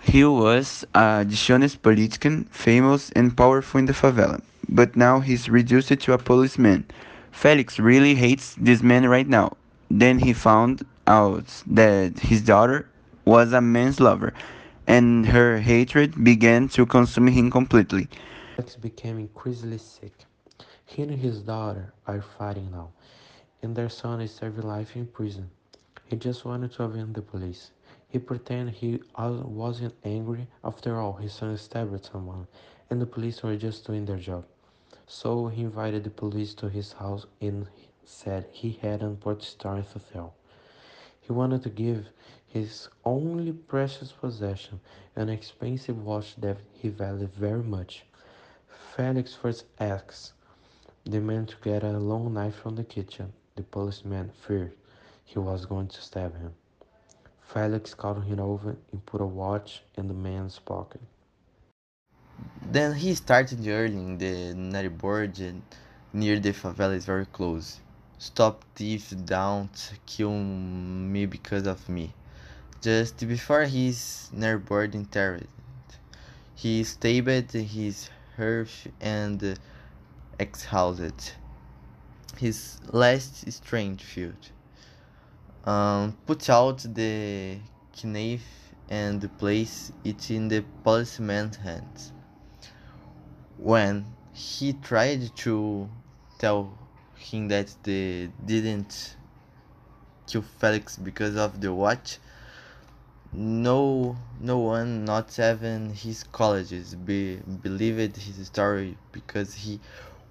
He 0.03 0.23
was 0.23 0.85
a 0.93 1.25
dishonest 1.27 1.81
politician, 1.81 2.45
famous 2.51 3.09
and 3.11 3.35
powerful 3.35 3.79
in 3.79 3.87
the 3.87 3.93
favela, 3.93 4.41
but 4.69 4.95
now 4.95 5.19
he's 5.19 5.49
reduced 5.49 5.99
to 5.99 6.13
a 6.13 6.17
policeman. 6.17 6.85
Felix 7.31 7.79
really 7.79 8.15
hates 8.15 8.55
this 8.55 8.81
man 8.81 9.07
right 9.07 9.27
now. 9.27 9.57
Then 9.89 10.19
he 10.19 10.33
found 10.33 10.85
out 11.07 11.45
that 11.67 12.19
his 12.19 12.41
daughter 12.41 12.89
was 13.25 13.53
a 13.53 13.61
man's 13.61 13.99
lover, 13.99 14.33
and 14.87 15.25
her 15.27 15.59
hatred 15.59 16.23
began 16.23 16.67
to 16.69 16.85
consume 16.85 17.27
him 17.27 17.49
completely. 17.51 18.07
Felix 18.55 18.75
became 18.75 19.19
increasingly 19.19 19.77
sick. 19.77 20.13
He 20.85 21.01
and 21.01 21.11
his 21.11 21.41
daughter 21.41 21.93
are 22.05 22.21
fighting 22.21 22.69
now, 22.71 22.89
and 23.61 23.75
their 23.75 23.89
son 23.89 24.21
is 24.21 24.31
serving 24.31 24.67
life 24.67 24.95
in 24.95 25.07
prison. 25.07 25.49
He 26.05 26.15
just 26.17 26.45
wanted 26.45 26.71
to 26.73 26.83
avenge 26.83 27.15
the 27.15 27.21
police. 27.21 27.71
He 28.09 28.19
pretended 28.19 28.75
he 28.75 29.01
wasn't 29.17 29.95
angry. 30.03 30.47
After 30.63 30.99
all, 30.99 31.13
his 31.13 31.33
son 31.33 31.57
stabbed 31.57 32.05
someone, 32.05 32.45
and 32.89 33.01
the 33.01 33.07
police 33.07 33.41
were 33.41 33.55
just 33.55 33.87
doing 33.87 34.05
their 34.05 34.17
job. 34.17 34.45
So 35.07 35.47
he 35.47 35.63
invited 35.63 36.03
the 36.03 36.09
police 36.09 36.53
to 36.55 36.69
his 36.69 36.93
house 36.93 37.25
and 37.41 37.67
said 38.05 38.47
he 38.51 38.71
had 38.71 39.01
an 39.01 39.09
important 39.09 39.43
story 39.43 39.85
to 39.93 39.99
tell. 39.99 40.33
He 41.21 41.31
wanted 41.31 41.63
to 41.63 41.69
give 41.69 42.07
his 42.47 42.89
only 43.05 43.51
precious 43.51 44.11
possession, 44.11 44.79
an 45.15 45.29
expensive 45.29 46.03
watch 46.03 46.35
that 46.37 46.57
he 46.73 46.89
valued 46.89 47.33
very 47.33 47.63
much. 47.63 48.05
Felix 48.95 49.33
first 49.33 49.65
asked 49.79 50.33
the 51.03 51.19
man 51.19 51.45
to 51.47 51.55
get 51.63 51.83
a 51.83 51.97
long 51.97 52.33
knife 52.33 52.55
from 52.55 52.75
the 52.75 52.83
kitchen. 52.83 53.33
The 53.55 53.63
policeman 53.63 54.29
feared 54.29 54.75
he 55.25 55.39
was 55.39 55.65
going 55.65 55.87
to 55.87 56.01
stab 56.01 56.37
him. 56.37 56.53
Felix 57.41 57.93
called 57.93 58.23
him 58.23 58.39
over 58.39 58.77
and 58.91 59.05
put 59.05 59.21
a 59.21 59.25
watch 59.25 59.83
in 59.95 60.07
the 60.07 60.13
man's 60.13 60.59
pocket. 60.59 61.01
Then 62.73 62.95
he 62.95 63.13
started 63.13 63.63
journeying 63.63 64.17
the 64.17 64.55
neighborhood 64.55 65.61
near 66.11 66.39
the 66.39 66.53
favela 66.53 66.95
is 66.95 67.05
very 67.05 67.27
close. 67.27 67.79
Stop 68.17 68.63
thief, 68.73 69.13
don't 69.25 69.93
kill 70.07 70.31
me 70.31 71.27
because 71.27 71.67
of 71.67 71.87
me. 71.87 72.13
Just 72.81 73.27
before 73.27 73.65
his 73.65 74.29
neighborhood 74.33 74.95
entered, 74.95 75.47
he 76.55 76.83
stabbed 76.83 77.51
his 77.51 78.09
hearth 78.37 78.87
and 78.99 79.59
exhaled 80.39 81.13
his 82.37 82.79
last 82.91 83.51
strange 83.51 84.03
field. 84.03 84.49
Um, 85.63 86.17
put 86.25 86.49
out 86.49 86.79
the 86.79 87.59
knife 88.03 88.73
and 88.89 89.37
place 89.37 89.91
it 90.03 90.31
in 90.31 90.47
the 90.47 90.63
policeman's 90.83 91.57
hands. 91.57 92.13
When 93.57 94.05
he 94.33 94.73
tried 94.73 95.35
to 95.37 95.89
tell 96.39 96.77
him 97.15 97.47
that 97.49 97.75
they 97.83 98.29
didn't 98.45 99.15
kill 100.27 100.41
Felix 100.41 100.97
because 100.97 101.35
of 101.35 101.61
the 101.61 101.73
watch, 101.73 102.17
no 103.31 104.15
no 104.39 104.57
one 104.59 105.05
not 105.05 105.37
even 105.39 105.93
his 105.93 106.23
colleagues 106.23 106.95
be, 106.95 107.37
believed 107.37 108.17
his 108.17 108.47
story 108.47 108.97
because 109.11 109.53
he 109.53 109.79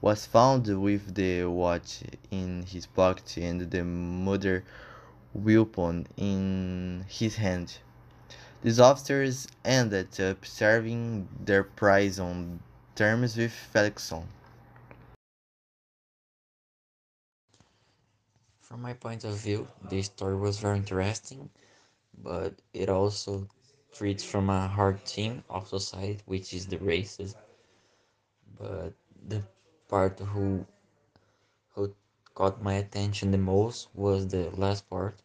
was 0.00 0.26
found 0.26 0.66
with 0.80 1.14
the 1.14 1.44
watch 1.44 2.02
in 2.30 2.64
his 2.64 2.86
pocket 2.86 3.36
and 3.36 3.70
the 3.70 3.84
murder 3.84 4.64
weapon 5.32 6.06
in 6.16 7.04
his 7.08 7.36
hand. 7.36 7.78
These 8.62 8.80
officers 8.80 9.48
ended 9.64 10.20
up 10.20 10.44
serving 10.44 11.28
their 11.44 11.64
prize 11.64 12.18
on 12.18 12.60
terms 12.94 13.36
with 13.36 13.52
Felix's 13.52 14.08
son. 14.08 14.28
From 18.60 18.82
my 18.82 18.92
point 18.94 19.24
of 19.24 19.36
view, 19.36 19.68
this 19.90 20.06
story 20.06 20.36
was 20.36 20.58
very 20.58 20.78
interesting, 20.78 21.50
but 22.22 22.54
it 22.72 22.88
also 22.88 23.46
treats 23.92 24.24
from 24.24 24.48
a 24.50 24.66
hard 24.68 25.04
theme 25.04 25.44
of 25.50 25.68
society, 25.68 26.20
which 26.26 26.54
is 26.54 26.66
the 26.66 26.78
racism. 26.78 27.36
But 28.58 28.92
the 29.28 29.42
part 29.88 30.18
who 30.18 30.66
who 31.74 31.94
caught 32.34 32.62
my 32.62 32.74
attention 32.74 33.30
the 33.30 33.38
most 33.38 33.88
was 33.94 34.28
the 34.28 34.50
last 34.56 34.88
part 34.88 35.16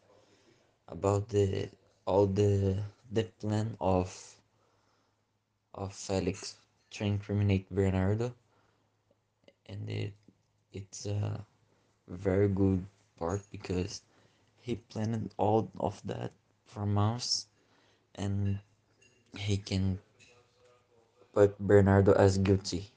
about 0.88 1.28
the 1.28 1.68
all 2.06 2.26
the 2.26 2.82
the 3.12 3.24
plan 3.40 3.76
of 3.80 4.08
of 5.74 5.94
Felix 5.94 6.56
to 6.90 7.04
incriminate 7.04 7.68
Bernardo 7.70 8.34
and 9.66 9.88
it 9.88 10.12
it's 10.72 11.06
a 11.06 11.44
very 12.08 12.48
good 12.48 12.84
part 13.18 13.42
because 13.50 14.02
he 14.60 14.76
planned 14.76 15.30
all 15.36 15.70
of 15.80 16.00
that 16.04 16.32
for 16.66 16.86
months 16.86 17.46
and 18.14 18.58
he 19.36 19.56
can 19.56 19.98
put 21.32 21.58
Bernardo 21.58 22.12
as 22.12 22.38
guilty. 22.38 22.90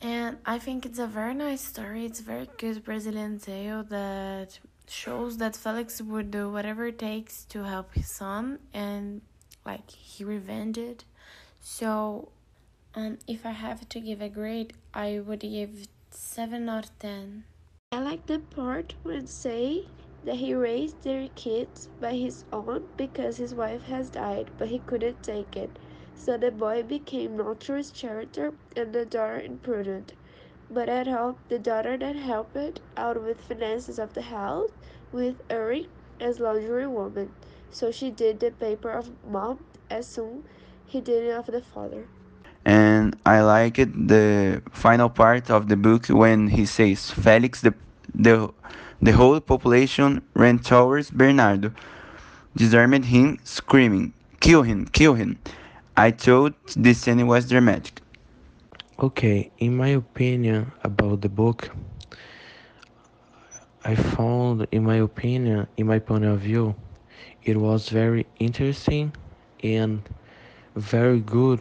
And 0.00 0.36
I 0.44 0.58
think 0.58 0.84
it's 0.84 0.98
a 0.98 1.06
very 1.06 1.34
nice 1.34 1.62
story. 1.62 2.04
It's 2.04 2.20
a 2.20 2.22
very 2.22 2.48
good 2.58 2.84
Brazilian 2.84 3.38
tale 3.38 3.82
that 3.84 4.58
shows 4.86 5.38
that 5.38 5.56
Felix 5.56 6.02
would 6.02 6.30
do 6.30 6.50
whatever 6.50 6.88
it 6.88 6.98
takes 6.98 7.44
to 7.46 7.64
help 7.64 7.94
his 7.94 8.08
son 8.10 8.58
and 8.74 9.22
like 9.64 9.90
he 9.90 10.24
revenged. 10.24 11.04
So 11.60 12.28
um 12.96 13.18
if 13.26 13.44
I 13.44 13.50
have 13.50 13.88
to 13.88 14.00
give 14.00 14.20
a 14.20 14.28
grade, 14.28 14.72
I 14.94 15.18
would 15.18 15.40
give 15.40 15.88
7 16.10 16.68
out 16.68 16.84
of 16.84 16.98
10. 17.00 17.42
I 17.90 17.98
like 17.98 18.26
the 18.26 18.38
part 18.38 18.94
when 19.02 19.26
say 19.26 19.88
that 20.22 20.36
he 20.36 20.54
raised 20.54 21.02
their 21.02 21.28
kids 21.34 21.88
by 22.00 22.14
his 22.14 22.44
own 22.52 22.88
because 22.96 23.36
his 23.36 23.52
wife 23.52 23.82
has 23.86 24.10
died, 24.10 24.50
but 24.58 24.68
he 24.68 24.78
couldn't 24.78 25.24
take 25.24 25.56
it. 25.56 25.70
So 26.14 26.36
the 26.38 26.52
boy 26.52 26.84
became 26.84 27.36
Nature's 27.36 27.90
character 27.90 28.52
and 28.76 28.92
the 28.92 29.04
daughter 29.04 29.40
imprudent. 29.40 30.12
But 30.70 30.88
at 30.88 31.08
home, 31.08 31.36
the 31.48 31.58
daughter 31.58 31.96
then 31.96 32.18
helped 32.18 32.80
out 32.96 33.20
with 33.20 33.40
finances 33.40 33.98
of 33.98 34.14
the 34.14 34.22
house 34.22 34.70
with 35.12 35.42
Eric 35.50 35.86
as 36.20 36.38
laundry 36.38 36.86
woman. 36.86 37.32
So 37.70 37.90
she 37.90 38.10
did 38.10 38.38
the 38.38 38.52
paper 38.52 38.90
of 38.90 39.10
mom 39.28 39.64
as 39.90 40.06
soon 40.06 40.44
he 40.86 41.00
did 41.00 41.24
it 41.24 41.30
of 41.30 41.46
the 41.46 41.60
father. 41.60 42.06
And 42.64 43.16
I 43.26 43.40
like 43.42 43.78
it 43.78 44.08
the 44.08 44.62
final 44.72 45.08
part 45.10 45.50
of 45.50 45.68
the 45.68 45.76
book 45.76 46.06
when 46.08 46.48
he 46.48 46.64
says 46.66 47.10
Felix 47.10 47.60
the 47.60 47.74
the 48.14 48.50
the 49.02 49.12
whole 49.12 49.40
population 49.40 50.22
ran 50.34 50.58
towards 50.58 51.10
Bernardo, 51.10 51.72
disarmed 52.56 53.04
him, 53.06 53.38
screaming, 53.44 54.12
"Kill 54.40 54.62
him! 54.62 54.86
Kill 54.86 55.14
him!" 55.14 55.38
I 55.96 56.10
thought 56.10 56.54
this 56.76 56.98
scene 57.02 57.26
was 57.26 57.48
dramatic. 57.48 58.00
Okay, 58.98 59.50
in 59.58 59.76
my 59.76 59.88
opinion 59.88 60.72
about 60.82 61.20
the 61.20 61.28
book, 61.28 61.70
I 63.84 63.94
found, 63.94 64.66
in 64.72 64.84
my 64.84 64.96
opinion, 64.96 65.66
in 65.76 65.86
my 65.86 65.98
point 65.98 66.24
of 66.24 66.40
view, 66.40 66.74
it 67.42 67.56
was 67.56 67.88
very 67.90 68.26
interesting 68.38 69.12
and 69.62 70.02
very 70.76 71.20
good. 71.20 71.60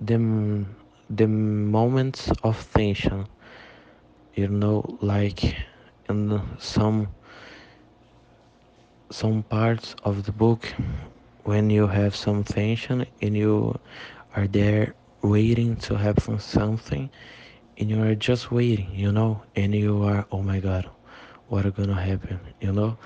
The, 0.00 0.66
the 1.10 1.26
moments 1.28 2.30
of 2.42 2.68
tension, 2.72 3.26
you 4.34 4.48
know, 4.48 4.84
like 5.00 5.56
in 6.08 6.40
some 6.58 7.08
some 9.10 9.42
parts 9.42 9.94
of 10.04 10.24
the 10.24 10.32
book 10.32 10.72
when 11.44 11.70
you 11.70 11.86
have 11.86 12.14
some 12.14 12.44
tension 12.44 13.06
and 13.22 13.36
you 13.36 13.74
are 14.36 14.46
there 14.46 14.94
waiting 15.22 15.76
to 15.76 15.94
happen 15.96 16.38
something 16.38 17.10
and 17.78 17.90
you 17.90 18.02
are 18.02 18.14
just 18.14 18.50
waiting 18.50 18.90
you 18.94 19.10
know 19.12 19.42
and 19.56 19.74
you 19.74 20.02
are 20.04 20.26
oh 20.32 20.42
my 20.42 20.60
god 20.60 20.88
what 21.48 21.64
are 21.64 21.70
gonna 21.70 22.00
happen? 22.00 22.38
You 22.60 22.72
know? 22.72 22.98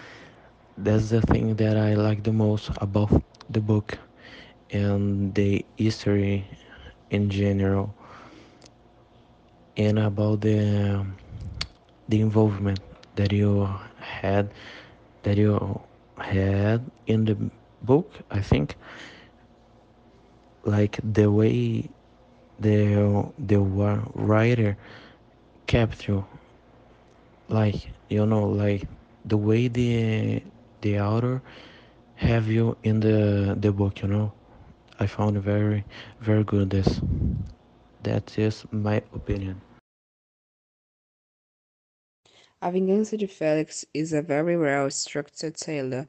That's 0.76 1.10
the 1.10 1.20
thing 1.22 1.54
that 1.56 1.76
i 1.76 1.94
like 1.94 2.22
the 2.24 2.32
most 2.32 2.70
about 2.78 3.22
the 3.50 3.60
book 3.60 3.98
and 4.70 5.34
the 5.34 5.64
history 5.76 6.46
in 7.12 7.30
general 7.30 7.94
and 9.76 9.98
about 9.98 10.40
the 10.42 11.04
the 12.08 12.20
involvement 12.20 12.80
that 13.16 13.32
you 13.32 13.68
had 14.00 14.50
that 15.22 15.36
you 15.36 15.80
had 16.18 16.82
in 17.06 17.24
the 17.24 17.36
book 17.82 18.10
i 18.30 18.40
think. 18.40 18.76
Like 20.64 20.98
the 21.02 21.30
way 21.30 21.88
the 22.60 23.26
the 23.38 23.58
writer 24.14 24.76
capture 25.66 26.24
like 27.48 27.90
you 28.08 28.26
know 28.26 28.46
like 28.48 28.88
the 29.24 29.36
way 29.36 29.68
the 29.68 30.42
the 30.82 31.00
author 31.00 31.42
have 32.16 32.48
you 32.48 32.76
in 32.84 33.00
the 33.00 33.56
the 33.60 33.72
book 33.72 34.02
you 34.02 34.08
know 34.08 34.32
I 35.02 35.06
found 35.06 35.36
very, 35.38 35.84
very 36.20 36.44
good 36.44 36.70
this. 36.70 37.00
That 38.04 38.38
is 38.38 38.64
my 38.70 39.02
opinion. 39.12 39.60
A 42.62 42.70
Vingança 42.70 43.18
de 43.18 43.26
Felix 43.26 43.84
is 43.92 44.12
a 44.12 44.22
very 44.22 44.56
well 44.56 44.88
structured 44.92 45.56
tale, 45.56 46.06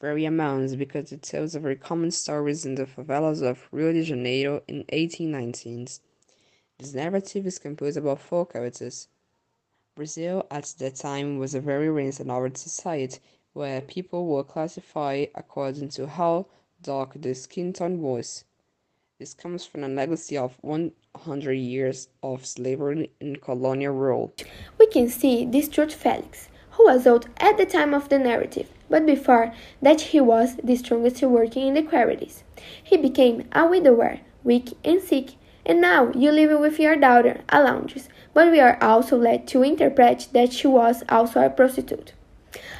very 0.00 0.24
amounts 0.24 0.76
because 0.76 1.10
it 1.10 1.22
tells 1.22 1.56
very 1.56 1.74
common 1.74 2.12
stories 2.12 2.64
in 2.64 2.76
the 2.76 2.86
favelas 2.86 3.42
of 3.42 3.66
Rio 3.72 3.92
de 3.92 4.04
Janeiro 4.04 4.62
in 4.68 4.84
1819s. 4.92 5.98
This 6.78 6.94
narrative 6.94 7.48
is 7.48 7.58
composed 7.58 7.96
about 7.96 8.20
four 8.20 8.46
characters. 8.46 9.08
Brazil 9.96 10.46
at 10.52 10.72
that 10.78 10.94
time 10.94 11.38
was 11.38 11.56
a 11.56 11.60
very 11.60 11.90
race-and 11.90 12.56
society 12.56 13.18
where 13.54 13.80
people 13.80 14.24
were 14.28 14.44
classified 14.44 15.30
according 15.34 15.88
to 15.88 16.06
how 16.06 16.46
dark 16.82 17.20
the 17.20 17.34
skin 17.34 17.72
tone 17.72 18.00
was. 18.00 18.44
This 19.18 19.34
comes 19.34 19.64
from 19.64 19.82
a 19.82 19.88
legacy 19.88 20.36
of 20.36 20.58
100 20.60 21.52
years 21.52 22.08
of 22.22 22.44
slavery 22.44 23.10
and 23.20 23.40
colonial 23.40 23.94
rule. 23.94 24.34
We 24.78 24.86
can 24.86 25.08
see 25.08 25.46
this 25.46 25.68
through 25.68 25.90
Felix, 25.90 26.48
who 26.72 26.84
was 26.84 27.06
old 27.06 27.28
at 27.38 27.56
the 27.56 27.66
time 27.66 27.94
of 27.94 28.08
the 28.08 28.18
narrative, 28.18 28.68
but 28.90 29.06
before 29.06 29.52
that 29.80 30.00
he 30.00 30.20
was 30.20 30.56
the 30.62 30.76
strongest 30.76 31.22
working 31.22 31.68
in 31.68 31.74
the 31.74 31.82
quarries. 31.82 32.44
He 32.82 32.96
became 32.96 33.48
a 33.52 33.66
widower, 33.66 34.20
weak 34.44 34.76
and 34.84 35.00
sick, 35.00 35.34
and 35.64 35.80
now 35.80 36.12
you 36.12 36.30
live 36.30 36.60
with 36.60 36.78
your 36.78 36.96
daughter, 36.96 37.40
a 37.48 37.62
laundress, 37.62 38.08
but 38.34 38.52
we 38.52 38.60
are 38.60 38.78
also 38.82 39.16
led 39.16 39.48
to 39.48 39.62
interpret 39.62 40.28
that 40.32 40.52
she 40.52 40.66
was 40.66 41.02
also 41.08 41.40
a 41.40 41.50
prostitute. 41.50 42.12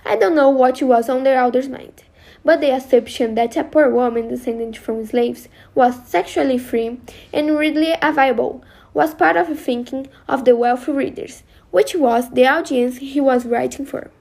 I 0.05 0.17
don't 0.17 0.35
know 0.35 0.51
what 0.51 0.83
was 0.83 1.09
on 1.09 1.25
the 1.25 1.35
elder's 1.35 1.69
mind 1.69 2.03
but 2.47 2.61
the 2.61 2.73
assumption 2.73 3.35
that 3.35 3.57
a 3.57 3.65
poor 3.65 3.91
woman 3.91 4.29
descended 4.29 4.77
from 4.77 5.05
slaves 5.05 5.49
was 5.75 6.07
sexually 6.07 6.57
free 6.57 6.97
and 7.33 7.59
readily 7.59 7.93
available 8.01 8.63
was 8.95 9.17
part 9.17 9.37
of 9.37 9.49
the 9.49 9.57
thinking 9.57 10.07
of 10.29 10.45
the 10.45 10.55
wealthy 10.55 10.93
readers, 10.93 11.43
which 11.73 11.97
was 11.97 12.31
the 12.31 12.47
audience 12.47 12.99
he 12.99 13.21
was 13.21 13.45
writing 13.45 13.85
for. 13.85 14.13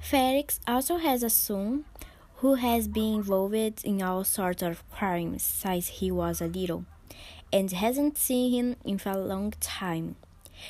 Felix 0.00 0.58
also 0.66 0.96
has 0.96 1.22
a 1.22 1.30
son 1.30 1.84
who 2.38 2.54
has 2.56 2.88
been 2.88 3.14
involved 3.14 3.84
in 3.84 4.02
all 4.02 4.24
sorts 4.24 4.60
of 4.60 4.82
crimes 4.90 5.44
since 5.44 5.86
he 5.86 6.10
was 6.10 6.40
a 6.40 6.46
little 6.46 6.84
and 7.52 7.70
hasn't 7.70 8.18
seen 8.18 8.52
him 8.52 8.76
in 8.84 9.00
a 9.06 9.16
long 9.16 9.52
time. 9.60 10.16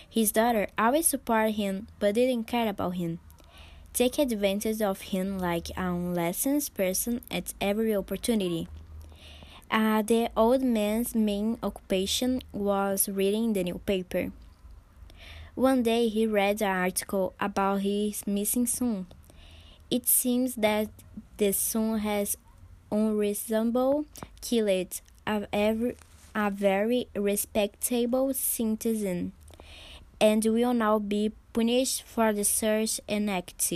His 0.08 0.30
daughter 0.30 0.68
always 0.76 1.06
supported 1.06 1.52
him 1.52 1.86
but 1.98 2.16
didn't 2.16 2.44
care 2.44 2.68
about 2.68 2.96
him 2.96 3.18
take 3.94 4.18
advantage 4.18 4.82
of 4.82 5.00
him 5.00 5.38
like 5.38 5.70
a 5.76 5.92
licensed 5.92 6.74
person 6.74 7.20
at 7.30 7.54
every 7.60 7.94
opportunity. 7.94 8.66
Uh, 9.70 10.02
the 10.02 10.28
old 10.36 10.62
man's 10.62 11.14
main 11.14 11.56
occupation 11.62 12.42
was 12.52 13.08
reading 13.08 13.52
the 13.52 13.62
newspaper. 13.62 14.32
One 15.54 15.84
day 15.84 16.08
he 16.08 16.26
read 16.26 16.60
an 16.60 16.76
article 16.76 17.34
about 17.38 17.82
his 17.82 18.26
missing 18.26 18.66
son. 18.66 19.06
It 19.90 20.08
seems 20.08 20.56
that 20.56 20.88
the 21.36 21.52
son 21.52 22.00
has 22.00 22.36
unreasonable 22.90 24.06
killed 24.40 25.00
a, 25.24 25.46
every, 25.52 25.96
a 26.34 26.50
very 26.50 27.06
respectable 27.14 28.34
citizen 28.34 29.32
and 30.20 30.44
will 30.44 30.74
now 30.74 30.98
be 30.98 31.32
punished 31.54 32.02
for 32.02 32.34
the 32.34 32.44
search 32.44 33.00
and 33.08 33.30
act. 33.30 33.72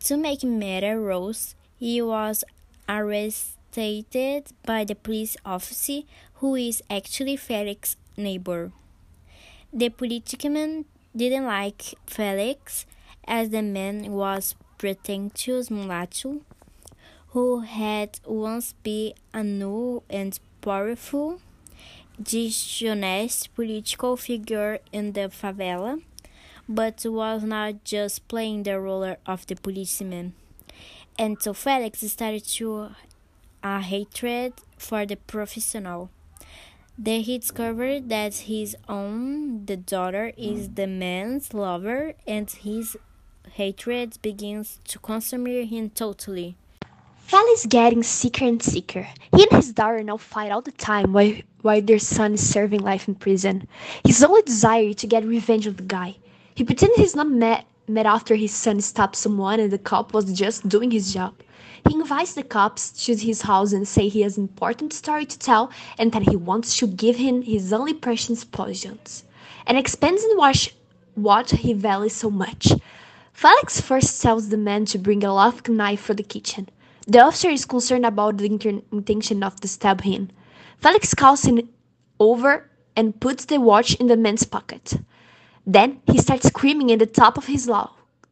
To 0.00 0.16
make 0.18 0.44
matters 0.44 1.00
worse, 1.00 1.54
he 1.78 2.02
was 2.02 2.44
arrested 2.88 4.44
by 4.66 4.84
the 4.84 4.94
police 4.94 5.36
officer 5.46 6.00
who 6.34 6.56
is 6.56 6.82
actually 6.90 7.36
Felix's 7.36 7.96
neighbor. 8.16 8.72
The 9.72 9.88
policeman 9.88 10.84
didn't 11.16 11.46
like 11.46 11.94
Felix 12.06 12.84
as 13.26 13.50
the 13.50 13.62
man 13.62 14.12
was 14.12 14.54
pretentious 14.76 15.70
mulatto 15.70 16.40
who 17.28 17.60
had 17.60 18.20
once 18.26 18.74
been 18.82 19.12
a 19.34 19.42
new 19.44 20.02
and 20.08 20.38
powerful 20.60 21.40
dishonest 22.20 23.54
political 23.54 24.16
figure 24.16 24.78
in 24.92 25.12
the 25.12 25.28
favela, 25.28 26.00
but 26.68 27.04
was 27.06 27.42
not 27.42 27.84
just 27.84 28.28
playing 28.28 28.64
the 28.64 28.78
role 28.78 29.16
of 29.26 29.46
the 29.46 29.56
policeman. 29.56 30.34
And 31.18 31.42
so 31.42 31.52
Felix 31.52 32.00
started 32.00 32.44
to 32.44 32.90
a 33.62 33.80
hatred 33.80 34.52
for 34.76 35.06
the 35.06 35.16
professional. 35.16 36.10
Then 36.96 37.22
he 37.22 37.38
discovered 37.38 38.08
that 38.08 38.34
his 38.34 38.76
own 38.88 39.66
the 39.66 39.76
daughter 39.76 40.32
is 40.36 40.70
the 40.70 40.86
man's 40.86 41.54
lover 41.54 42.14
and 42.26 42.50
his 42.50 42.96
hatred 43.52 44.18
begins 44.20 44.78
to 44.84 44.98
consume 44.98 45.46
him 45.46 45.90
totally. 45.90 46.56
Felix 47.18 47.66
getting 47.66 48.02
sicker 48.02 48.46
and 48.46 48.62
sicker. 48.62 49.06
He 49.34 49.42
and 49.42 49.52
his 49.52 49.72
daughter 49.72 50.02
now 50.02 50.16
fight 50.16 50.50
all 50.50 50.62
the 50.62 50.72
time 50.72 51.12
while, 51.12 51.34
while 51.62 51.82
their 51.82 51.98
son 51.98 52.34
is 52.34 52.48
serving 52.48 52.80
life 52.80 53.06
in 53.06 53.14
prison. 53.14 53.68
His 54.04 54.24
only 54.24 54.42
desire 54.42 54.92
to 54.94 55.06
get 55.06 55.24
revenge 55.24 55.66
on 55.66 55.76
the 55.76 55.82
guy. 55.82 56.16
He 56.58 56.64
pretended 56.64 56.98
he's 56.98 57.14
not 57.14 57.30
mad, 57.30 57.66
mad 57.86 58.06
after 58.06 58.34
his 58.34 58.50
son 58.50 58.80
stopped 58.80 59.14
someone 59.14 59.60
and 59.60 59.70
the 59.70 59.78
cop 59.78 60.12
was 60.12 60.32
just 60.32 60.68
doing 60.68 60.90
his 60.90 61.14
job. 61.14 61.32
He 61.88 61.94
invites 61.94 62.34
the 62.34 62.42
cops 62.42 62.90
to 63.04 63.14
his 63.14 63.42
house 63.42 63.72
and 63.72 63.86
say 63.86 64.08
he 64.08 64.22
has 64.22 64.36
an 64.36 64.42
important 64.42 64.92
story 64.92 65.24
to 65.24 65.38
tell 65.38 65.70
and 65.98 66.10
that 66.10 66.28
he 66.28 66.34
wants 66.34 66.76
to 66.78 66.88
give 66.88 67.14
him 67.14 67.42
his 67.42 67.72
only 67.72 67.94
precious 67.94 68.42
possessions. 68.42 69.22
And 69.68 69.78
expands 69.78 70.24
in 70.24 70.36
watch 70.36 70.74
what 71.14 71.48
he 71.48 71.74
values 71.74 72.14
so 72.14 72.28
much. 72.28 72.72
Felix 73.32 73.80
first 73.80 74.20
tells 74.20 74.48
the 74.48 74.56
man 74.56 74.84
to 74.86 74.98
bring 74.98 75.22
a 75.22 75.32
lock 75.32 75.68
knife 75.68 76.00
for 76.00 76.14
the 76.14 76.24
kitchen. 76.24 76.68
The 77.06 77.20
officer 77.20 77.50
is 77.50 77.66
concerned 77.66 78.04
about 78.04 78.38
the 78.38 78.46
intention 78.90 79.44
of 79.44 79.60
the 79.60 79.68
stab 79.68 80.00
him. 80.00 80.30
Felix 80.78 81.14
calls 81.14 81.44
him 81.44 81.68
over 82.18 82.68
and 82.96 83.20
puts 83.20 83.44
the 83.44 83.60
watch 83.60 83.94
in 83.94 84.08
the 84.08 84.16
man's 84.16 84.42
pocket. 84.42 84.98
Then 85.68 86.00
he 86.10 86.16
starts 86.18 86.48
screaming 86.48 86.90
at 86.92 86.98
the 86.98 87.06
top 87.06 87.36
of 87.36 87.46
his, 87.46 87.68
lo- 87.68 87.90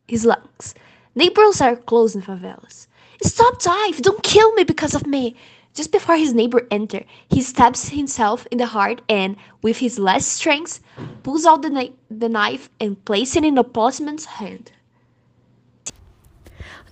his 0.08 0.24
lungs. 0.24 0.74
Neighbors 1.14 1.60
are 1.60 1.76
closing 1.76 2.22
in 2.22 2.26
favelas. 2.26 2.86
Stop, 3.22 3.60
dive! 3.60 4.00
Don't 4.00 4.22
kill 4.22 4.54
me 4.54 4.64
because 4.64 4.94
of 4.94 5.06
me! 5.06 5.36
Just 5.74 5.92
before 5.92 6.16
his 6.16 6.32
neighbor 6.32 6.66
enters, 6.70 7.04
he 7.28 7.42
stabs 7.42 7.90
himself 7.90 8.46
in 8.50 8.56
the 8.56 8.66
heart 8.66 9.02
and, 9.10 9.36
with 9.60 9.76
his 9.76 9.98
last 9.98 10.28
strength, 10.32 10.80
pulls 11.22 11.44
out 11.44 11.60
the, 11.60 11.92
the 12.10 12.30
knife 12.30 12.70
and 12.80 13.04
places 13.04 13.36
it 13.36 13.44
in 13.44 13.56
the 13.56 13.64
policeman's 13.64 14.24
hand. 14.24 14.72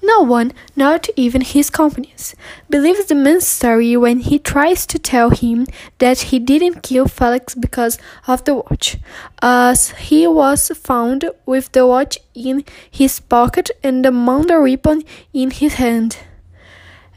No 0.02 0.20
one, 0.20 0.52
not 0.76 1.08
even 1.16 1.40
his 1.40 1.70
companions, 1.70 2.34
believes 2.68 3.06
the 3.06 3.14
man's 3.14 3.46
story 3.46 3.96
when 3.96 4.20
he 4.20 4.38
tries 4.38 4.84
to 4.86 4.98
tell 4.98 5.30
him 5.30 5.66
that 5.98 6.28
he 6.28 6.38
didn't 6.38 6.82
kill 6.82 7.08
Felix 7.08 7.54
because 7.54 7.98
of 8.28 8.44
the 8.44 8.54
watch, 8.54 8.98
as 9.40 9.90
he 9.90 10.26
was 10.26 10.68
found 10.68 11.30
with 11.46 11.72
the 11.72 11.86
watch 11.86 12.18
in 12.34 12.64
his 12.90 13.18
pocket 13.18 13.70
and 13.82 14.04
the 14.04 14.12
murder 14.12 14.60
weapon 14.60 15.04
in 15.32 15.50
his 15.50 15.74
hand. 15.74 16.18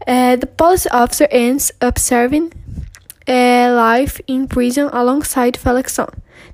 Uh, 0.08 0.38
the 0.38 0.48
police 0.48 0.88
officer 0.92 1.28
ends 1.30 1.74
up 1.82 2.00
serving 2.00 2.54
a 3.28 3.70
life 3.70 4.22
in 4.28 4.48
prison 4.48 4.90
alongside 4.94 5.58
Felix's 5.58 5.96
son. 5.96 6.10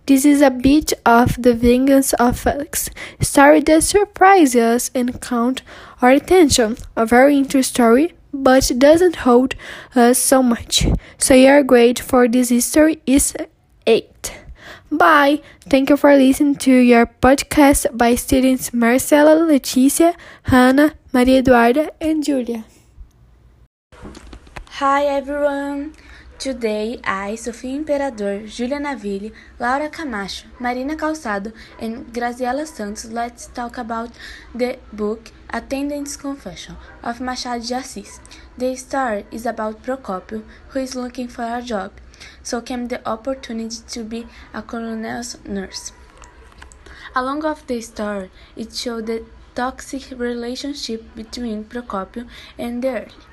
This 0.06 0.26
is 0.26 0.42
a 0.42 0.50
bit 0.50 0.92
of 1.06 1.42
the 1.42 1.54
vengeance 1.54 2.12
of 2.14 2.38
Felix, 2.38 2.90
story 3.22 3.62
that 3.62 3.84
surprises 3.84 4.56
us 4.56 4.92
and 4.94 5.22
caught 5.22 5.62
our 6.02 6.12
attention. 6.12 6.76
A 6.98 7.06
very 7.06 7.38
interesting 7.38 7.74
story, 7.74 8.14
but 8.34 8.70
doesn't 8.78 9.18
hold 9.18 9.56
us 9.96 10.20
so 10.20 10.44
much. 10.44 10.86
So 11.18 11.34
your 11.36 11.64
grade 11.64 12.00
for 12.00 12.28
this 12.28 12.50
history 12.50 13.02
is 13.06 13.34
8. 13.88 14.34
Bye. 14.92 15.42
Thank 15.70 15.90
you 15.90 15.96
for 15.96 16.14
listening 16.16 16.56
to 16.68 16.72
your 16.72 17.06
podcast 17.06 17.98
by 17.98 18.16
students 18.16 18.74
Marcela, 18.74 19.36
Leticia, 19.36 20.16
Hannah, 20.44 20.96
Maria 21.14 21.42
Eduarda, 21.42 21.92
and 22.02 22.24
Julia. 22.24 22.66
Hi 24.68 25.06
everyone. 25.06 25.94
Today, 26.44 27.00
I, 27.06 27.36
Sofia 27.36 27.74
Imperador, 27.74 28.46
Julia 28.48 28.78
Naville, 28.78 29.32
Laura 29.58 29.88
Camacho, 29.88 30.46
Marina 30.60 30.98
Calçado, 30.98 31.54
and 31.80 32.12
Graziela 32.12 32.68
Santos 32.68 33.06
let's 33.06 33.48
talk 33.48 33.78
about 33.78 34.12
the 34.54 34.78
book 34.92 35.32
Attendant's 35.50 36.18
Confession 36.18 36.76
of 37.02 37.22
Machado 37.22 37.66
de 37.66 37.76
Assis. 37.76 38.20
The 38.58 38.76
story 38.76 39.26
is 39.32 39.46
about 39.46 39.84
Procopio, 39.84 40.44
who 40.68 40.80
is 40.80 40.96
looking 40.96 41.30
for 41.30 41.46
a 41.46 41.62
job, 41.62 41.94
so 42.44 42.60
came 42.60 42.90
the 42.90 43.00
opportunity 43.08 43.78
to 43.92 44.04
be 44.04 44.28
a 44.54 44.62
colonel's 44.62 45.38
nurse. 45.46 45.94
Along 47.16 47.46
of 47.46 47.66
the 47.68 47.80
story, 47.80 48.32
it 48.58 48.76
showed 48.76 49.06
the 49.06 49.24
toxic 49.56 50.12
relationship 50.20 51.06
between 51.16 51.64
Procopio 51.64 52.28
and 52.58 52.84
the 52.84 52.90
early. 52.90 53.33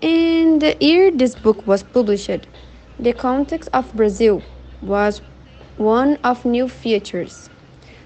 In 0.00 0.58
the 0.58 0.76
year 0.80 1.12
this 1.12 1.36
book 1.36 1.64
was 1.66 1.84
published, 1.84 2.46
the 2.98 3.12
context 3.12 3.68
of 3.72 3.92
Brazil 3.94 4.42
was 4.82 5.20
one 5.76 6.16
of 6.24 6.44
new 6.44 6.68
features, 6.68 7.50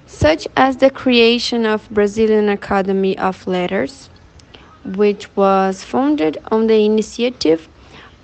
such 0.07 0.48
as 0.57 0.79
the 0.79 0.90
creation 0.90 1.64
of 1.64 1.88
Brazilian 1.90 2.48
Academy 2.48 3.16
of 3.18 3.46
Letters, 3.46 4.11
which 4.85 5.35
was 5.37 5.85
founded 5.85 6.38
on 6.50 6.66
the 6.66 6.85
initiative 6.85 7.68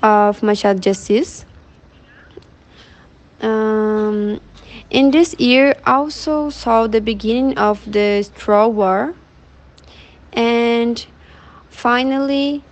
of 0.02 0.42
Machado 0.42 0.81
de 0.81 0.90
Assis. 0.90 1.44
Um, 3.40 4.40
in 4.90 5.11
this 5.11 5.35
year 5.38 5.76
also 5.87 6.50
saw 6.50 6.87
the 6.87 7.00
beginning 7.00 7.57
of 7.59 7.90
the 7.90 8.22
Straw 8.22 8.66
War 8.68 9.14
and 10.33 11.07
finally 11.68 12.62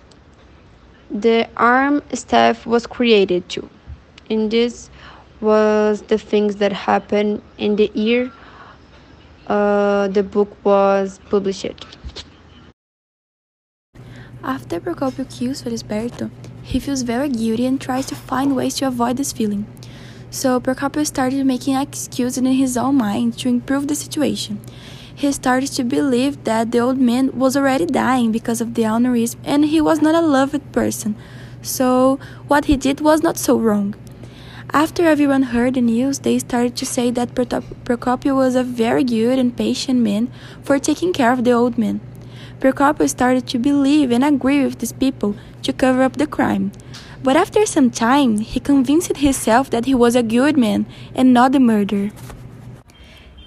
the 1.09 1.47
arm 1.55 2.01
staff 2.13 2.65
was 2.65 2.87
created 2.87 3.47
too. 3.47 3.69
And 4.29 4.49
this 4.49 4.89
was 5.41 6.01
the 6.03 6.17
things 6.17 6.55
that 6.57 6.71
happened 6.71 7.41
in 7.57 7.75
the 7.75 7.91
year 7.93 8.31
uh, 9.47 10.07
the 10.07 10.23
book 10.23 10.55
was 10.63 11.19
published. 11.29 11.85
After 14.43 14.79
Procopio 14.79 15.25
kills 15.29 15.63
Felisberto, 15.63 16.29
he 16.63 16.79
feels 16.79 17.01
very 17.01 17.29
guilty 17.29 17.65
and 17.65 17.79
tries 17.79 18.05
to 18.07 18.15
find 18.15 18.55
ways 18.55 18.75
to 18.75 18.87
avoid 18.87 19.17
this 19.17 19.31
feeling. 19.31 19.65
So 20.29 20.59
Procopio 20.59 21.05
started 21.05 21.45
making 21.45 21.75
excuses 21.75 22.37
in 22.37 22.45
his 22.45 22.77
own 22.77 22.95
mind 22.95 23.37
to 23.39 23.49
improve 23.49 23.87
the 23.87 23.95
situation. 23.95 24.59
He 25.15 25.31
started 25.31 25.71
to 25.73 25.83
believe 25.83 26.43
that 26.43 26.71
the 26.71 26.79
old 26.79 26.99
man 26.99 27.37
was 27.37 27.55
already 27.55 27.85
dying 27.85 28.31
because 28.31 28.59
of 28.61 28.73
the 28.73 28.83
aneurysm 28.83 29.37
and 29.45 29.65
he 29.65 29.79
was 29.79 30.01
not 30.01 30.13
a 30.13 30.21
loved 30.21 30.71
person. 30.73 31.15
So 31.61 32.19
what 32.47 32.65
he 32.65 32.75
did 32.75 32.99
was 32.99 33.23
not 33.23 33.37
so 33.37 33.57
wrong. 33.57 33.95
After 34.75 35.07
everyone 35.07 35.43
heard 35.43 35.75
the 35.75 35.81
news, 35.81 36.19
they 36.19 36.37
started 36.37 36.75
to 36.75 36.85
say 36.85 37.09
that 37.11 37.33
Procopio 37.33 38.35
was 38.35 38.55
a 38.55 38.63
very 38.63 39.05
good 39.05 39.39
and 39.39 39.55
patient 39.55 40.01
man 40.01 40.29
for 40.63 40.79
taking 40.79 41.13
care 41.13 41.31
of 41.31 41.45
the 41.45 41.53
old 41.53 41.77
man. 41.77 42.01
Procopio 42.59 43.07
started 43.07 43.47
to 43.47 43.57
believe 43.57 44.11
and 44.11 44.21
agree 44.21 44.65
with 44.65 44.79
these 44.79 44.91
people 44.91 45.37
to 45.63 45.71
cover 45.71 46.03
up 46.03 46.17
the 46.17 46.27
crime. 46.27 46.73
But 47.23 47.37
after 47.37 47.65
some 47.65 47.89
time, 47.89 48.39
he 48.39 48.59
convinced 48.59 49.15
himself 49.15 49.69
that 49.69 49.85
he 49.85 49.95
was 49.95 50.13
a 50.13 50.21
good 50.21 50.57
man 50.57 50.87
and 51.15 51.33
not 51.33 51.55
a 51.55 51.59
murderer. 51.61 52.11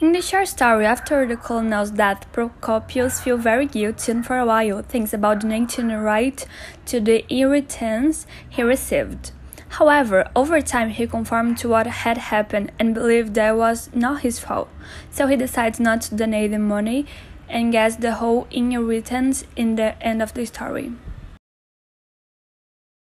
In 0.00 0.12
the 0.12 0.22
short 0.22 0.48
story, 0.48 0.86
after 0.86 1.26
the 1.26 1.36
colonel's 1.36 1.90
death, 1.90 2.24
Procopius 2.32 3.20
feels 3.20 3.42
very 3.42 3.66
guilty 3.66 4.12
and 4.12 4.24
for 4.24 4.38
a 4.38 4.46
while 4.46 4.80
thinks 4.80 5.12
about 5.12 5.40
donating 5.40 5.88
the 5.88 5.98
right 5.98 6.46
to 6.86 7.00
the 7.00 7.22
inheritance 7.30 8.26
he 8.48 8.62
received. 8.62 9.32
However, 9.68 10.28
over 10.34 10.60
time 10.60 10.90
he 10.90 11.06
conformed 11.06 11.58
to 11.58 11.68
what 11.68 11.86
had 11.86 12.18
happened 12.18 12.72
and 12.78 12.94
believed 12.94 13.34
that 13.34 13.56
was 13.56 13.90
not 13.94 14.22
his 14.22 14.38
fault, 14.38 14.68
so 15.10 15.26
he 15.26 15.36
decides 15.36 15.78
not 15.78 16.02
to 16.02 16.14
donate 16.14 16.50
the 16.50 16.58
money 16.58 17.06
and 17.48 17.72
gets 17.72 17.96
the 17.96 18.14
whole 18.14 18.46
inheritance 18.50 19.44
in 19.56 19.76
the 19.76 20.00
end 20.02 20.22
of 20.22 20.34
the 20.34 20.44
story. 20.46 20.92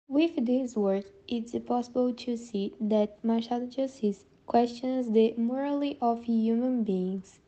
With 0.08 0.46
this 0.46 0.76
work, 0.76 1.04
it's 1.26 1.58
possible 1.66 2.12
to 2.12 2.36
see 2.36 2.74
that 2.80 3.24
Machado 3.24 3.66
de 3.66 3.84
Assis 3.84 4.24
questions 4.46 5.12
the 5.12 5.34
morality 5.36 5.96
of 6.02 6.24
human 6.24 6.84
beings. 6.84 7.40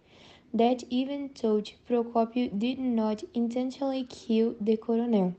That 0.54 0.84
even 0.88 1.30
though 1.40 1.62
Procopio 1.88 2.48
did 2.58 2.78
not 2.78 3.22
intentionally 3.34 4.04
kill 4.04 4.54
the 4.60 4.76
colonel, 4.76 5.34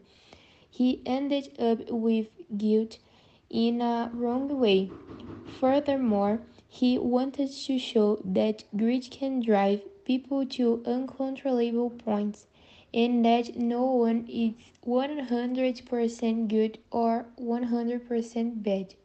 he 0.70 1.02
ended 1.06 1.58
up 1.58 1.90
with 1.90 2.28
guilt 2.58 3.00
in 3.50 3.82
a 3.82 4.10
wrong 4.14 4.60
way. 4.60 4.92
Furthermore, 5.60 6.40
he 6.68 6.98
wanted 6.98 7.52
to 7.52 7.80
show 7.80 8.20
that 8.26 8.64
greed 8.76 9.10
can 9.12 9.42
drive 9.42 9.82
people 10.06 10.46
to 10.46 10.84
uncontrollable 10.86 11.90
points 11.90 12.48
and 12.94 13.26
that 13.26 13.56
no 13.58 13.86
one 13.86 14.26
is 14.30 14.54
100% 14.86 16.48
good 16.48 16.78
or 16.92 17.26
100% 17.40 18.64
bad. 18.64 18.96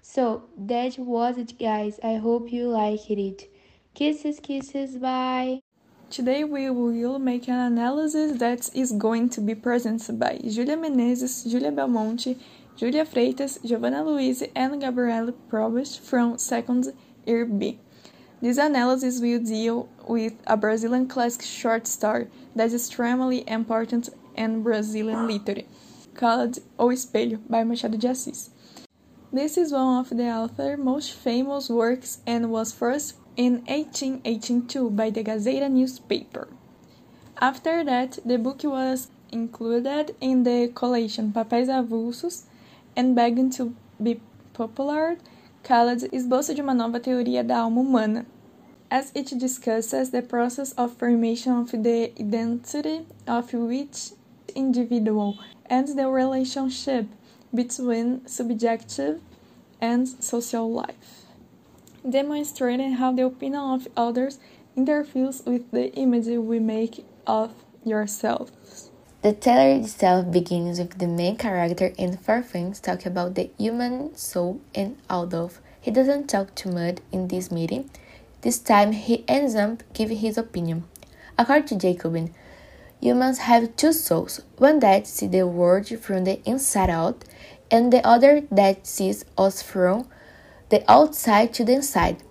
So 0.00 0.44
that 0.56 0.98
was 0.98 1.36
it, 1.36 1.58
guys. 1.58 1.98
I 2.02 2.14
hope 2.14 2.52
you 2.52 2.68
liked 2.68 3.10
it. 3.10 3.50
Kisses, 3.94 4.40
kisses, 4.40 4.96
bye. 4.96 5.60
Today 6.08 6.44
we 6.44 6.70
will 6.70 7.18
make 7.18 7.48
an 7.48 7.58
analysis 7.58 8.38
that 8.38 8.70
is 8.74 8.92
going 8.92 9.28
to 9.30 9.40
be 9.40 9.56
presented 9.56 10.20
by 10.20 10.38
Julia 10.38 10.76
Menezes, 10.76 11.50
Julia 11.50 11.72
Belmonte, 11.72 12.36
Julia 12.76 13.06
Freitas, 13.06 13.58
Giovanna 13.64 14.04
Luiz, 14.04 14.42
and 14.54 14.78
Gabrielle 14.82 15.32
Provost 15.48 15.98
from 16.02 16.36
second 16.36 16.92
year 17.24 17.46
B. 17.46 17.78
This 18.42 18.58
analysis 18.58 19.18
will 19.18 19.38
deal 19.38 19.88
with 20.06 20.34
a 20.46 20.58
Brazilian 20.58 21.08
classic 21.08 21.40
short 21.40 21.86
story 21.86 22.26
that 22.54 22.66
is 22.66 22.74
extremely 22.74 23.48
important 23.48 24.10
in 24.36 24.62
Brazilian 24.62 25.26
literature, 25.26 25.66
called 26.12 26.58
O 26.78 26.88
Espelho 26.88 27.40
by 27.48 27.64
Machado 27.64 27.96
de 27.96 28.08
Assis. 28.08 28.50
This 29.32 29.56
is 29.56 29.72
one 29.72 30.00
of 30.00 30.10
the 30.10 30.28
author's 30.28 30.78
most 30.78 31.14
famous 31.14 31.70
works 31.70 32.18
and 32.26 32.50
was 32.50 32.74
first 32.74 33.14
in 33.38 33.64
1882 33.64 34.90
by 34.90 35.08
the 35.08 35.24
Gazeta 35.24 35.70
newspaper. 35.70 36.48
After 37.40 37.82
that, 37.84 38.18
the 38.22 38.36
book 38.36 38.64
was 38.64 39.08
included 39.32 40.14
in 40.20 40.42
the 40.42 40.70
collection 40.74 41.32
Papéis 41.32 41.68
Avulsos 41.68 42.44
and 42.96 43.14
begging 43.14 43.50
to 43.50 43.74
be 44.02 44.20
popular, 44.52 45.16
called 45.62 45.98
Esboço 46.12 46.54
de 46.54 46.62
uma 46.62 46.74
Nova 46.74 46.98
Teoria 46.98 47.44
da 47.44 47.60
Alma 47.60 47.80
Humana, 47.82 48.26
as 48.90 49.12
it 49.14 49.36
discusses 49.38 50.10
the 50.10 50.22
process 50.22 50.72
of 50.72 50.92
formation 50.96 51.52
of 51.52 51.70
the 51.72 52.12
identity 52.18 53.04
of 53.26 53.52
each 53.54 54.12
individual 54.54 55.38
and 55.66 55.88
the 55.88 56.08
relationship 56.08 57.06
between 57.54 58.26
subjective 58.26 59.20
and 59.80 60.08
social 60.08 60.70
life, 60.70 61.26
demonstrating 62.08 62.92
how 62.92 63.12
the 63.12 63.24
opinion 63.24 63.60
of 63.60 63.88
others 63.96 64.38
interferes 64.76 65.42
with 65.44 65.70
the 65.72 65.92
image 65.94 66.26
we 66.26 66.58
make 66.58 67.04
of 67.26 67.52
yourselves. 67.84 68.90
The 69.26 69.32
tale 69.32 69.80
itself 69.80 70.30
begins 70.30 70.78
with 70.78 70.98
the 70.98 71.08
main 71.08 71.36
character 71.36 71.92
and 71.98 72.16
four 72.20 72.42
things 72.42 72.78
talk 72.78 73.04
about 73.04 73.34
the 73.34 73.50
human 73.58 74.14
soul 74.14 74.60
and 74.72 74.98
although 75.10 75.50
he 75.80 75.90
doesn't 75.90 76.28
talk 76.28 76.54
too 76.54 76.70
much 76.70 76.98
in 77.10 77.26
this 77.26 77.50
meeting, 77.50 77.90
this 78.42 78.60
time 78.60 78.92
he 78.92 79.24
ends 79.26 79.56
up 79.56 79.82
giving 79.92 80.18
his 80.18 80.38
opinion. 80.38 80.84
According 81.36 81.66
to 81.66 81.74
Jacobina, 81.74 82.30
humans 83.00 83.38
have 83.38 83.74
two 83.74 83.92
souls, 83.92 84.42
one 84.58 84.78
that 84.78 85.08
sees 85.08 85.30
the 85.30 85.44
world 85.44 85.88
from 85.88 86.22
the 86.22 86.40
inside 86.48 86.88
out 86.88 87.24
and 87.68 87.92
the 87.92 88.06
other 88.06 88.42
that 88.52 88.86
sees 88.86 89.24
us 89.36 89.60
from 89.60 90.06
the 90.68 90.88
outside 90.88 91.52
to 91.54 91.64
the 91.64 91.72
inside. 91.72 92.22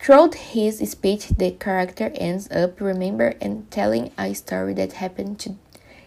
Throughout 0.00 0.36
his 0.36 0.78
speech, 0.90 1.28
the 1.28 1.50
character 1.50 2.10
ends 2.14 2.50
up 2.50 2.80
remembering 2.80 3.36
and 3.42 3.70
telling 3.70 4.12
a 4.16 4.32
story 4.32 4.72
that 4.72 4.94
happened 4.94 5.38
to 5.40 5.56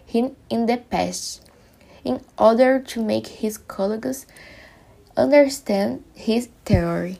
him 0.06 0.36
in 0.48 0.66
the 0.66 0.78
past 0.78 1.44
in 2.04 2.20
order 2.38 2.80
to 2.80 3.02
make 3.02 3.26
his 3.26 3.58
colleagues 3.58 4.26
understand 5.16 6.04
his 6.14 6.48
theory. 6.64 7.18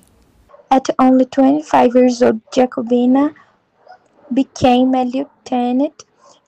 At 0.70 0.88
only 0.98 1.26
25 1.26 1.94
years 1.94 2.22
old, 2.22 2.40
Jacobina 2.50 3.34
became 4.32 4.94
a 4.94 5.04
lieutenant 5.04 6.04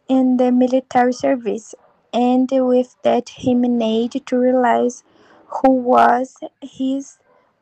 in 0.08 0.36
the 0.36 0.50
military 0.50 1.12
service, 1.12 1.74
and 2.12 2.48
with 2.52 2.96
that 3.02 3.28
he 3.28 3.54
managed 3.54 4.26
to 4.26 4.38
realize 4.38 5.04
who 5.46 5.70
was 5.70 6.36
his 6.62 7.18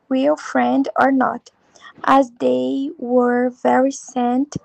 real 0.09 0.35
friend 0.35 0.89
or 0.99 1.11
not, 1.11 1.49
as 2.03 2.31
they 2.39 2.89
were 2.97 3.49
very 3.49 3.91
scent 3.91 4.57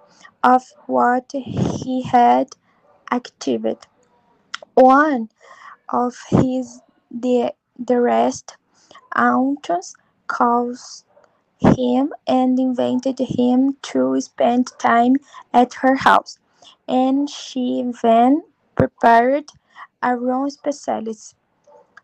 of 0.43 0.63
what 0.87 1.31
he 1.33 2.03
had 2.03 2.49
achieved. 3.11 3.87
One 4.75 5.31
of 5.89 6.17
his 6.29 6.81
the, 7.11 7.55
the 7.79 8.01
rest 8.01 8.57
aunts 9.15 9.95
calls 10.27 11.05
him 11.59 12.15
and 12.27 12.59
invited 12.61 13.19
him 13.21 13.79
to 13.83 14.21
spend 14.21 14.73
time 14.79 15.17
at 15.53 15.75
her 15.75 15.97
house, 15.97 16.39
and 16.89 17.31
she 17.31 17.85
then 18.03 18.45
prepared 18.77 19.51
a 20.03 20.17
room 20.19 20.51
specially 20.51 21.17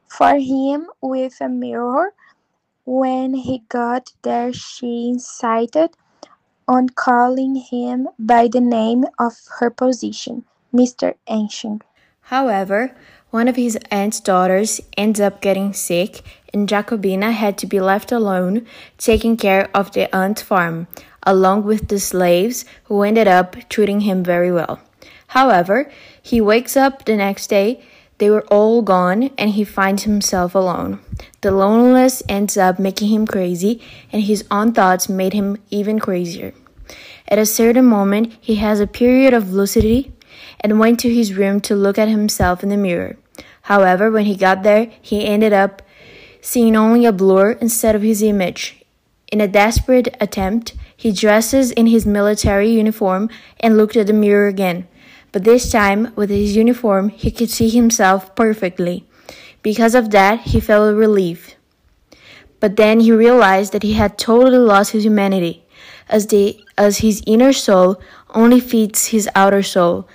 for 0.09 0.37
him 0.39 0.91
with 1.01 1.41
a 1.41 1.49
mirror. 1.49 2.15
When 2.85 3.35
he 3.35 3.61
got 3.69 4.13
there, 4.23 4.53
she 4.53 5.11
insisted 5.11 5.97
on 6.69 6.91
calling 6.91 7.57
him 7.57 8.09
by 8.19 8.49
the 8.49 8.61
name 8.61 9.05
of 9.19 9.35
her 9.61 9.71
position, 9.71 10.45
Mr. 10.75 11.15
Ancient. 11.29 11.85
However, 12.29 12.95
one 13.31 13.49
of 13.49 13.57
his 13.57 13.79
aunt's 13.91 14.21
daughters 14.21 14.83
ends 14.99 15.19
up 15.19 15.41
getting 15.41 15.73
sick, 15.73 16.21
and 16.53 16.69
Jacobina 16.69 17.33
had 17.33 17.57
to 17.57 17.67
be 17.67 17.81
left 17.81 18.12
alone 18.12 18.67
taking 18.99 19.38
care 19.38 19.71
of 19.75 19.93
the 19.93 20.14
aunt's 20.14 20.43
farm, 20.43 20.88
along 21.23 21.64
with 21.64 21.88
the 21.88 21.99
slaves 21.99 22.67
who 22.85 23.03
ended 23.03 23.29
up 23.29 23.57
treating 23.71 24.03
him 24.03 24.23
very 24.23 24.53
well. 24.53 24.79
However, 25.29 25.91
he 26.23 26.38
wakes 26.38 26.77
up 26.77 27.07
the 27.07 27.17
next 27.17 27.47
day, 27.47 27.83
they 28.19 28.29
were 28.29 28.47
all 28.49 28.83
gone, 28.83 29.31
and 29.38 29.51
he 29.51 29.64
finds 29.64 30.03
himself 30.03 30.55
alone. 30.55 31.01
The 31.41 31.51
loneliness 31.51 32.23
ends 32.29 32.59
up 32.59 32.79
making 32.79 33.09
him 33.09 33.27
crazy, 33.27 33.81
and 34.12 34.21
his 34.23 34.45
own 34.51 34.75
thoughts 34.75 35.09
made 35.09 35.33
him 35.33 35.57
even 35.71 35.99
crazier. 35.99 36.53
At 37.27 37.38
a 37.38 37.47
certain 37.47 37.87
moment, 37.87 38.35
he 38.38 38.57
has 38.57 38.81
a 38.81 38.87
period 38.87 39.33
of 39.33 39.55
lucidity 39.55 40.12
and 40.61 40.79
went 40.79 41.01
to 41.01 41.12
his 41.12 41.35
room 41.35 41.61
to 41.61 41.75
look 41.75 41.99
at 41.99 42.09
himself 42.09 42.62
in 42.62 42.68
the 42.68 42.77
mirror. 42.77 43.16
However, 43.62 44.11
when 44.11 44.25
he 44.25 44.37
got 44.37 44.62
there, 44.62 44.90
he 45.01 45.27
ended 45.27 45.53
up 45.53 45.83
seeing 46.40 46.77
only 46.77 47.05
a 47.05 47.12
blur 47.12 47.53
instead 47.53 47.94
of 47.94 48.03
his 48.03 48.23
image. 48.23 48.83
In 49.31 49.40
a 49.40 49.49
desperate 49.49 50.16
attempt, 50.21 50.75
he 50.97 51.12
dresses 51.12 51.71
in 51.73 51.87
his 51.87 52.07
military 52.07 52.71
uniform 52.71 53.29
and 53.61 53.77
looked 53.77 53.97
at 53.97 54.07
the 54.07 54.12
mirror 54.12 54.49
again. 54.49 54.88
But 55.33 55.44
this 55.44 55.71
time, 55.71 56.12
with 56.16 56.31
his 56.31 56.57
uniform, 56.57 57.11
he 57.11 57.31
could 57.31 57.51
see 57.51 57.68
himself 57.68 58.35
perfectly. 58.35 59.05
Because 59.62 59.94
of 59.94 60.11
that, 60.11 60.40
he 60.40 60.61
felt 60.61 60.97
relief. 60.97 61.57
But 62.61 62.77
then 62.77 63.01
he 63.01 63.12
realized 63.12 63.73
that 63.73 63.83
he 63.83 63.92
had 63.92 64.16
totally 64.16 64.59
lost 64.59 64.92
his 64.92 65.05
humanity, 65.05 65.64
as, 66.09 66.29
the, 66.29 66.59
as 66.77 66.99
his 66.99 67.23
inner 67.27 67.53
soul 67.53 68.01
only 68.31 68.61
feeds 68.61 69.09
his 69.09 69.29
outer 69.35 69.62
soul. 69.62 70.09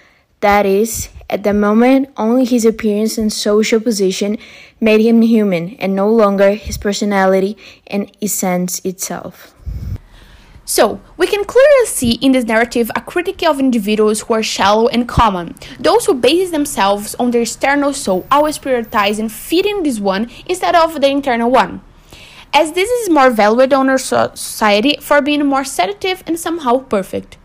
That 0.43 0.65
is, 0.65 1.08
at 1.29 1.45
the 1.45 1.53
moment, 1.53 2.10
only 2.17 2.43
his 2.43 2.65
appearance 2.65 3.17
and 3.17 3.32
social 3.32 3.79
position 3.79 4.38
made 4.82 4.99
him 4.99 5.21
human, 5.21 5.77
and 5.79 5.95
no 5.95 6.10
longer 6.10 6.51
his 6.51 6.77
personality 6.77 7.56
and 7.88 8.12
essence 8.21 8.82
itself. 8.84 9.56
So, 10.65 10.99
we 11.15 11.27
can 11.27 11.45
clearly 11.45 11.86
see 11.86 12.19
in 12.19 12.34
this 12.34 12.43
narrative 12.43 12.91
a 12.93 12.99
critique 12.99 13.43
of 13.43 13.58
individuals 13.58 14.23
who 14.23 14.34
are 14.34 14.43
shallow 14.43 14.89
and 14.89 15.08
common, 15.08 15.56
those 15.79 16.08
who 16.08 16.13
base 16.13 16.51
themselves 16.51 17.15
on 17.15 17.32
their 17.32 17.43
external 17.43 17.93
soul, 17.93 18.27
always 18.29 18.60
prioritizing 18.60 19.32
feeding 19.32 19.84
this 19.84 20.01
one 20.01 20.29
instead 20.45 20.75
of 20.75 20.99
the 20.99 21.08
internal 21.08 21.49
one. 21.49 21.79
As 22.51 22.73
this 22.73 22.89
is 22.89 23.10
more 23.10 23.32
valued 23.32 23.71
on 23.71 23.88
our 23.88 23.97
society 23.97 24.97
for 24.99 25.21
being 25.21 25.45
more 25.45 25.63
sedative 25.63 26.21
and 26.27 26.38
somehow 26.38 26.79
perfect. 26.79 27.38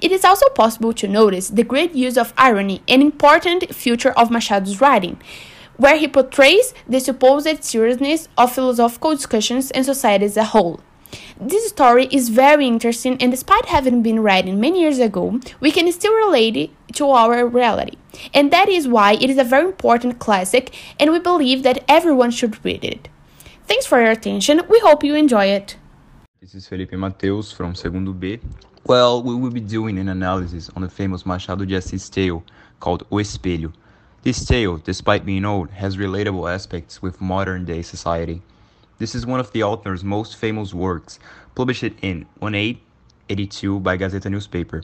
It 0.00 0.12
is 0.12 0.24
also 0.24 0.48
possible 0.50 0.92
to 0.94 1.08
notice 1.08 1.48
the 1.48 1.64
great 1.64 1.94
use 1.94 2.16
of 2.16 2.32
irony, 2.36 2.82
an 2.88 3.02
important 3.02 3.74
feature 3.74 4.12
of 4.12 4.30
Machado's 4.30 4.80
writing, 4.80 5.20
where 5.76 5.96
he 5.96 6.06
portrays 6.06 6.72
the 6.88 7.00
supposed 7.00 7.64
seriousness 7.64 8.28
of 8.38 8.52
philosophical 8.52 9.10
discussions 9.12 9.70
and 9.72 9.84
society 9.84 10.24
as 10.24 10.36
a 10.36 10.44
whole. 10.44 10.80
This 11.40 11.68
story 11.68 12.08
is 12.10 12.28
very 12.28 12.66
interesting, 12.66 13.16
and 13.20 13.30
despite 13.30 13.66
having 13.66 14.02
been 14.02 14.20
written 14.20 14.60
many 14.60 14.80
years 14.80 14.98
ago, 14.98 15.40
we 15.60 15.70
can 15.70 15.90
still 15.92 16.14
relate 16.14 16.56
it 16.56 16.70
to 16.94 17.10
our 17.10 17.46
reality. 17.46 17.98
And 18.32 18.52
that 18.52 18.68
is 18.68 18.88
why 18.88 19.14
it 19.14 19.30
is 19.30 19.38
a 19.38 19.44
very 19.44 19.66
important 19.66 20.18
classic, 20.18 20.74
and 20.98 21.12
we 21.12 21.18
believe 21.18 21.62
that 21.62 21.84
everyone 21.88 22.30
should 22.30 22.64
read 22.64 22.84
it. 22.84 23.08
Thanks 23.66 23.86
for 23.86 24.00
your 24.00 24.10
attention. 24.10 24.62
We 24.68 24.78
hope 24.80 25.02
you 25.02 25.14
enjoy 25.14 25.46
it. 25.46 25.76
This 26.40 26.54
is 26.54 26.68
Felipe 26.68 26.92
Mateus 26.92 27.50
from 27.52 27.74
Segundo 27.74 28.12
B. 28.12 28.38
Well, 28.86 29.22
we 29.22 29.34
will 29.34 29.50
be 29.50 29.60
doing 29.60 29.98
an 29.98 30.10
analysis 30.10 30.68
on 30.76 30.82
the 30.82 30.90
famous 30.90 31.24
Machado 31.24 31.64
de 31.64 31.74
Assis 31.74 32.10
tale 32.10 32.44
called 32.80 33.06
O 33.10 33.16
Espelho. 33.16 33.72
This 34.24 34.44
tale, 34.44 34.76
despite 34.76 35.24
being 35.24 35.46
old, 35.46 35.70
has 35.70 35.96
relatable 35.96 36.52
aspects 36.52 37.00
with 37.00 37.18
modern 37.18 37.64
day 37.64 37.80
society. 37.80 38.42
This 38.98 39.14
is 39.14 39.24
one 39.24 39.40
of 39.40 39.50
the 39.52 39.62
author's 39.62 40.04
most 40.04 40.36
famous 40.36 40.74
works, 40.74 41.18
published 41.54 41.82
in 42.02 42.26
1882 42.40 43.80
by 43.80 43.96
Gazeta 43.96 44.30
newspaper. 44.30 44.82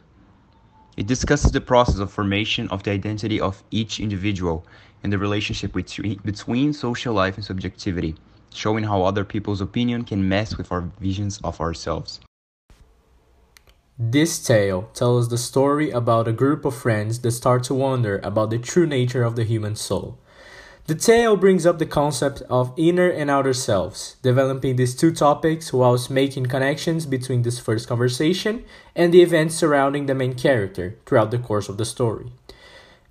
It 0.96 1.06
discusses 1.06 1.52
the 1.52 1.60
process 1.60 1.98
of 1.98 2.10
formation 2.10 2.68
of 2.68 2.82
the 2.82 2.92
identity 2.92 3.38
of 3.38 3.62
each 3.70 4.00
individual 4.00 4.64
and 5.02 5.12
the 5.12 5.18
relationship 5.18 5.74
between 5.74 6.72
social 6.72 7.12
life 7.12 7.36
and 7.36 7.44
subjectivity, 7.44 8.14
showing 8.54 8.84
how 8.84 9.02
other 9.02 9.26
people's 9.26 9.60
opinion 9.60 10.04
can 10.04 10.26
mess 10.26 10.56
with 10.56 10.72
our 10.72 10.88
visions 10.98 11.38
of 11.44 11.60
ourselves. 11.60 12.20
This 14.02 14.38
tale 14.38 14.88
tells 14.94 15.28
the 15.28 15.36
story 15.36 15.90
about 15.90 16.26
a 16.26 16.32
group 16.32 16.64
of 16.64 16.74
friends 16.74 17.18
that 17.18 17.32
start 17.32 17.64
to 17.64 17.74
wonder 17.74 18.18
about 18.22 18.48
the 18.48 18.58
true 18.58 18.86
nature 18.86 19.22
of 19.22 19.36
the 19.36 19.44
human 19.44 19.76
soul. 19.76 20.16
The 20.86 20.94
tale 20.94 21.36
brings 21.36 21.66
up 21.66 21.78
the 21.78 21.84
concept 21.84 22.40
of 22.48 22.72
inner 22.78 23.10
and 23.10 23.28
outer 23.30 23.52
selves, 23.52 24.16
developing 24.22 24.76
these 24.76 24.96
two 24.96 25.12
topics 25.12 25.70
whilst 25.70 26.08
making 26.10 26.46
connections 26.46 27.04
between 27.04 27.42
this 27.42 27.58
first 27.58 27.88
conversation 27.88 28.64
and 28.96 29.12
the 29.12 29.20
events 29.20 29.56
surrounding 29.56 30.06
the 30.06 30.14
main 30.14 30.32
character 30.32 30.96
throughout 31.04 31.30
the 31.30 31.36
course 31.36 31.68
of 31.68 31.76
the 31.76 31.84
story. 31.84 32.32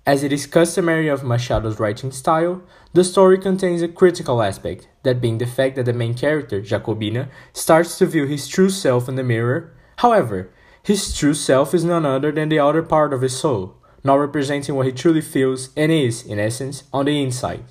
As 0.04 0.24
it 0.24 0.32
is 0.32 0.44
customary 0.44 1.06
of 1.06 1.22
Machado's 1.22 1.78
writing 1.78 2.10
style, 2.10 2.62
the 2.94 3.04
story 3.04 3.38
contains 3.38 3.80
a 3.80 3.86
critical 3.86 4.42
aspect, 4.42 4.88
that 5.04 5.20
being 5.20 5.38
the 5.38 5.46
fact 5.46 5.76
that 5.76 5.84
the 5.84 5.92
main 5.92 6.14
character, 6.14 6.60
Jacobina, 6.60 7.28
starts 7.52 7.96
to 7.98 8.06
view 8.06 8.26
his 8.26 8.48
true 8.48 8.70
self 8.70 9.08
in 9.08 9.14
the 9.14 9.22
mirror. 9.22 9.72
However, 9.98 10.50
his 10.82 11.16
true 11.16 11.34
self 11.34 11.74
is 11.74 11.84
none 11.84 12.06
other 12.06 12.32
than 12.32 12.48
the 12.48 12.58
outer 12.58 12.82
part 12.82 13.12
of 13.12 13.20
his 13.22 13.36
soul, 13.36 13.76
not 14.02 14.14
representing 14.14 14.74
what 14.74 14.86
he 14.86 14.92
truly 14.92 15.20
feels 15.20 15.70
and 15.76 15.92
is, 15.92 16.24
in 16.24 16.38
essence, 16.38 16.84
on 16.92 17.06
the 17.06 17.22
inside, 17.22 17.64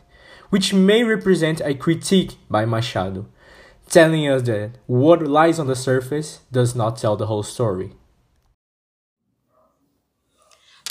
which 0.49 0.73
may 0.73 1.03
represent 1.03 1.61
a 1.61 1.73
critique 1.73 2.35
by 2.49 2.65
Machado, 2.65 3.25
telling 3.89 4.27
us 4.27 4.43
that 4.43 4.77
what 4.85 5.23
lies 5.23 5.59
on 5.59 5.67
the 5.67 5.75
surface 5.75 6.41
does 6.51 6.75
not 6.75 6.97
tell 6.97 7.15
the 7.15 7.25
whole 7.25 7.43
story. 7.43 7.93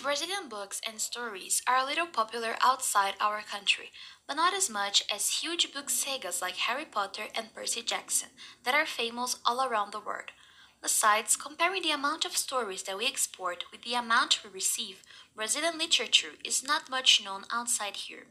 Brazilian 0.02 0.48
books 0.48 0.80
and 0.88 1.00
stories 1.00 1.60
are 1.66 1.76
a 1.76 1.84
little 1.84 2.06
popular 2.06 2.56
outside 2.62 3.14
our 3.20 3.42
country, 3.42 3.90
but 4.26 4.34
not 4.34 4.54
as 4.54 4.70
much 4.70 5.04
as 5.12 5.42
huge 5.42 5.72
book 5.72 5.90
sagas 5.90 6.40
like 6.40 6.56
Harry 6.56 6.84
Potter 6.84 7.24
and 7.34 7.52
Percy 7.54 7.82
Jackson 7.82 8.30
that 8.64 8.74
are 8.74 8.86
famous 8.86 9.36
all 9.44 9.62
around 9.62 9.92
the 9.92 10.00
world. 10.00 10.30
Besides, 10.80 11.36
comparing 11.36 11.82
the 11.82 11.90
amount 11.90 12.24
of 12.24 12.36
stories 12.36 12.84
that 12.84 12.96
we 12.96 13.06
export 13.06 13.64
with 13.72 13.82
the 13.82 13.94
amount 13.94 14.44
we 14.44 14.50
receive, 14.50 15.02
Brazilian 15.34 15.76
literature 15.76 16.34
is 16.44 16.62
not 16.62 16.88
much 16.88 17.22
known 17.24 17.44
outside 17.52 17.96
here. 17.96 18.26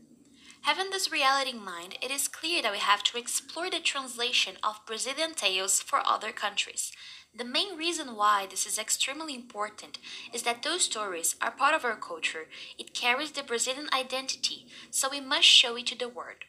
Having 0.62 0.90
this 0.90 1.12
reality 1.12 1.52
in 1.52 1.64
mind, 1.64 1.98
it 2.02 2.12
is 2.12 2.28
clear 2.28 2.62
that 2.62 2.72
we 2.72 2.80
have 2.80 3.04
to 3.04 3.18
explore 3.18 3.70
the 3.70 3.80
translation 3.80 4.56
of 4.64 4.86
Brazilian 4.86 5.34
tales 5.34 5.82
for 5.82 6.06
other 6.06 6.32
countries. 6.32 6.92
The 7.36 7.46
main 7.46 7.78
reason 7.78 8.16
why 8.16 8.48
this 8.50 8.66
is 8.66 8.80
extremely 8.80 9.36
important 9.36 10.00
is 10.34 10.44
that 10.44 10.64
those 10.64 10.84
stories 10.84 11.36
are 11.42 11.52
part 11.52 11.76
of 11.76 11.86
our 11.86 11.96
culture. 11.96 12.48
It 12.80 12.94
carries 12.94 13.32
the 13.32 13.44
Brazilian 13.44 13.88
identity, 13.94 14.68
so 14.90 15.10
we 15.10 15.22
must 15.22 15.48
show 15.48 15.76
it 15.76 15.88
to 15.88 15.98
the 15.98 16.10
world. 16.10 16.46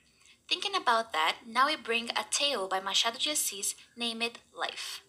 Thinking 0.49 0.75
about 0.75 1.13
that, 1.13 1.39
now 1.47 1.67
we 1.67 1.77
bring 1.77 2.11
a 2.11 2.25
tale 2.31 2.69
by 2.69 2.81
Machado 2.81 3.19
de 3.19 3.31
Assis 3.31 3.75
named 3.97 4.39
Life. 4.55 5.03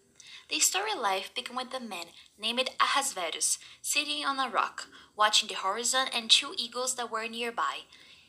The 0.50 0.58
story 0.58 0.96
life 0.96 1.32
began 1.32 1.56
with 1.56 1.72
a 1.72 1.78
man 1.78 2.06
named 2.36 2.70
Ahasverus 2.80 3.58
sitting 3.80 4.24
on 4.24 4.40
a 4.40 4.50
rock, 4.50 4.88
watching 5.16 5.48
the 5.48 5.54
horizon 5.54 6.08
and 6.12 6.28
two 6.28 6.54
eagles 6.58 6.96
that 6.96 7.08
were 7.08 7.28
nearby. 7.28 7.82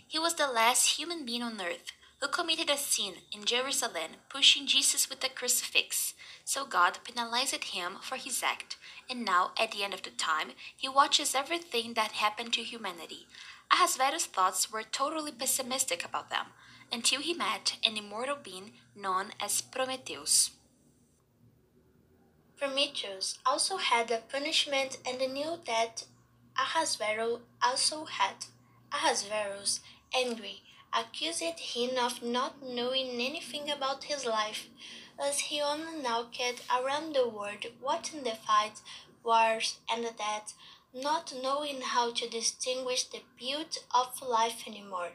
He 0.08 0.20
was 0.20 0.36
the 0.36 0.46
last 0.46 1.00
human 1.00 1.26
being 1.26 1.42
on 1.42 1.60
earth 1.60 1.92
who 2.20 2.28
committed 2.28 2.70
a 2.70 2.78
sin 2.78 3.14
in 3.32 3.46
Jerusalem, 3.46 4.22
pushing 4.30 4.68
Jesus 4.68 5.10
with 5.10 5.24
a 5.24 5.30
crucifix. 5.30 6.14
So 6.46 6.64
God 6.64 7.00
penalized 7.04 7.64
him 7.64 7.94
for 8.04 8.18
his 8.18 8.44
act, 8.44 8.78
and 9.10 9.26
now, 9.26 9.54
at 9.60 9.72
the 9.72 9.84
end 9.84 9.96
of 9.96 10.04
the 10.04 10.12
time, 10.12 10.52
he 10.78 10.88
watches 10.88 11.34
everything 11.34 11.96
that 11.96 12.12
happened 12.12 12.54
to 12.54 12.62
humanity. 12.62 13.26
Ahasverus' 13.72 14.28
thoughts 14.28 14.72
were 14.72 14.84
totally 14.84 15.32
pessimistic 15.32 16.06
about 16.06 16.30
them, 16.30 16.54
until 16.92 17.22
he 17.22 17.34
met 17.34 17.78
an 17.84 17.98
immortal 17.98 18.38
being 18.42 18.74
known 18.96 19.32
as 19.40 19.62
Prometheus. 19.62 20.52
Prometheus 22.62 23.40
also 23.44 23.78
had 23.78 24.12
a 24.12 24.20
punishment 24.20 25.00
and 25.04 25.18
knew 25.34 25.58
that 25.66 26.06
Ahasverus 26.56 27.40
also 27.60 28.06
had. 28.06 28.46
Ahasverus, 28.92 29.80
angry, 30.14 30.62
accused 30.94 31.42
him 31.42 31.98
of 31.98 32.22
not 32.22 32.62
knowing 32.62 33.20
anything 33.20 33.72
about 33.72 34.04
his 34.04 34.28
life 34.28 34.68
as 35.20 35.40
he 35.40 35.60
only 35.60 36.04
knocked 36.04 36.62
around 36.70 37.16
the 37.16 37.28
world 37.28 37.66
watching 37.82 38.22
the 38.22 38.36
fights, 38.36 38.84
wars, 39.24 39.80
and 39.90 40.04
death, 40.16 40.54
not 40.94 41.34
knowing 41.42 41.82
how 41.82 42.12
to 42.12 42.30
distinguish 42.30 43.06
the 43.06 43.24
beauty 43.40 43.80
of 43.92 44.22
life 44.22 44.68
anymore. 44.68 45.14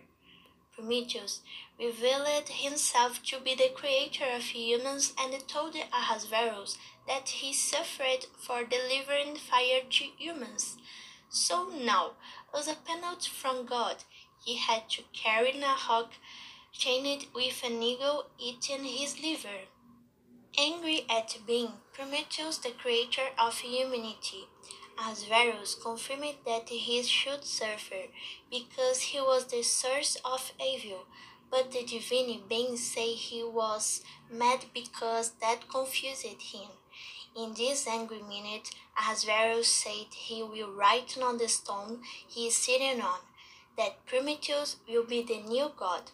Prometheus 0.74 1.42
revealed 1.78 2.48
himself 2.48 3.22
to 3.22 3.38
be 3.40 3.54
the 3.54 3.70
creator 3.74 4.24
of 4.34 4.42
humans 4.42 5.12
and 5.18 5.46
told 5.46 5.74
Ahasuerus 5.92 6.78
that 7.06 7.28
he 7.28 7.52
suffered 7.52 8.26
for 8.38 8.64
delivering 8.64 9.36
fire 9.36 9.82
to 9.88 10.04
humans. 10.18 10.76
So 11.28 11.68
now, 11.68 12.12
as 12.56 12.68
a 12.68 12.74
penalty 12.74 13.30
from 13.30 13.66
God, 13.66 13.96
he 14.44 14.56
had 14.56 14.88
to 14.90 15.02
carry 15.12 15.52
Nahok 15.52 16.08
chained 16.72 17.26
with 17.34 17.62
an 17.64 17.82
eagle 17.82 18.26
eating 18.38 18.84
his 18.84 19.20
liver. 19.20 19.66
Angry 20.58 21.04
at 21.10 21.36
being 21.46 21.72
Prometheus, 21.92 22.58
the 22.58 22.70
creator 22.70 23.28
of 23.38 23.58
humanity, 23.58 24.48
Ahasuerus 24.98 25.74
confirmed 25.74 26.36
that 26.46 26.68
he 26.70 27.02
should 27.02 27.44
suffer 27.44 28.04
because 28.50 29.00
he 29.00 29.20
was 29.20 29.46
the 29.46 29.62
source 29.62 30.16
of 30.24 30.52
evil, 30.58 31.06
but 31.56 31.72
the 31.72 31.82
divine 31.84 32.42
beings 32.50 32.82
say 32.82 33.14
he 33.14 33.42
was 33.42 34.02
mad 34.30 34.66
because 34.74 35.30
that 35.40 35.66
confused 35.70 36.26
him. 36.52 36.68
In 37.34 37.54
this 37.54 37.86
angry 37.86 38.20
minute, 38.20 38.74
Ahasuerus 38.98 39.66
said 39.66 40.08
he 40.12 40.42
will 40.42 40.70
write 40.70 41.16
on 41.16 41.38
the 41.38 41.48
stone 41.48 42.00
he 42.28 42.48
is 42.48 42.56
sitting 42.56 43.00
on 43.00 43.20
that 43.78 44.04
Prometheus 44.04 44.76
will 44.86 45.04
be 45.04 45.22
the 45.22 45.38
new 45.38 45.70
god. 45.74 46.10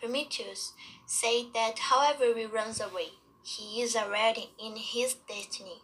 Prometheus 0.00 0.74
said 1.06 1.46
that 1.54 1.78
however 1.90 2.32
he 2.36 2.44
runs 2.44 2.80
away, 2.80 3.10
he 3.42 3.82
is 3.82 3.96
already 3.96 4.50
in 4.64 4.76
his 4.76 5.14
destiny. 5.14 5.82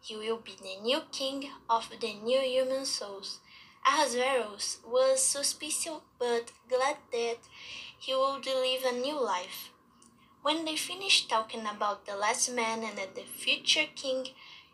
He 0.00 0.16
will 0.16 0.38
be 0.38 0.56
the 0.62 0.80
new 0.82 1.02
king 1.12 1.50
of 1.68 1.90
the 2.00 2.14
new 2.14 2.40
human 2.40 2.86
souls. 2.86 3.40
Ahasuerus 3.86 4.78
was 4.84 5.22
suspicious 5.22 6.00
but 6.18 6.50
glad 6.68 6.96
that 7.12 7.38
he 7.98 8.14
would 8.14 8.46
live 8.46 8.84
a 8.84 8.92
new 8.92 9.20
life. 9.22 9.70
When 10.42 10.64
they 10.64 10.76
finished 10.76 11.28
talking 11.28 11.66
about 11.66 12.06
the 12.06 12.16
last 12.16 12.50
man 12.52 12.84
and 12.84 12.96
the 12.96 13.22
future 13.22 13.86
king, 13.94 14.28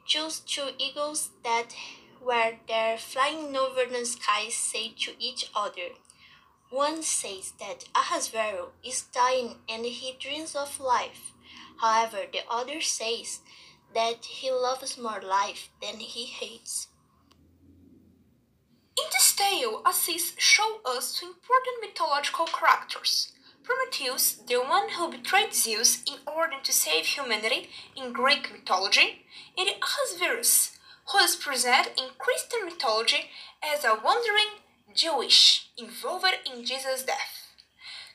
chose 0.05 0.41
two 0.41 0.71
eagles 0.79 1.31
that 1.45 1.75
were 2.21 2.57
there 2.69 2.99
flying 2.99 3.57
over 3.57 3.85
the 3.87 4.05
sky 4.05 4.49
said 4.49 4.97
to 5.01 5.13
each 5.19 5.51
other, 5.55 5.91
One 6.71 7.03
says 7.03 7.53
that 7.59 7.85
Ahasuerus 7.95 8.71
is 8.85 9.03
dying 9.03 9.57
and 9.69 9.85
he 9.85 10.17
dreams 10.19 10.55
of 10.55 10.81
life. 10.81 11.33
However, 11.81 12.25
the 12.31 12.43
other 12.49 12.81
says 12.81 13.41
that 13.95 14.25
he 14.25 14.51
loves 14.51 14.99
more 14.99 15.21
life 15.21 15.71
than 15.81 15.97
he 15.99 16.27
hates. 16.27 16.89
In 19.03 19.09
this 19.11 19.35
tale, 19.35 19.83
Assis 19.85 20.33
shows 20.39 20.79
us 20.87 21.19
two 21.19 21.27
important 21.27 21.81
mythological 21.81 22.47
characters. 22.47 23.33
Prometheus, 23.65 24.35
the 24.35 24.61
one 24.61 24.91
who 24.91 25.11
betrayed 25.11 25.53
Zeus 25.53 26.05
in 26.05 26.19
order 26.25 26.57
to 26.63 26.73
save 26.73 27.07
humanity 27.07 27.71
in 27.97 28.13
Greek 28.13 28.53
mythology, 28.53 29.27
and 29.59 29.69
Ahasuerus, 29.83 30.79
who 31.11 31.19
is 31.19 31.35
presented 31.35 32.01
in 32.01 32.11
Christian 32.17 32.65
mythology 32.65 33.31
as 33.61 33.85
a 33.85 33.99
wandering 34.05 34.63
Jewish 34.95 35.71
involved 35.77 36.35
in 36.47 36.65
Jesus' 36.65 37.03
death. 37.03 37.49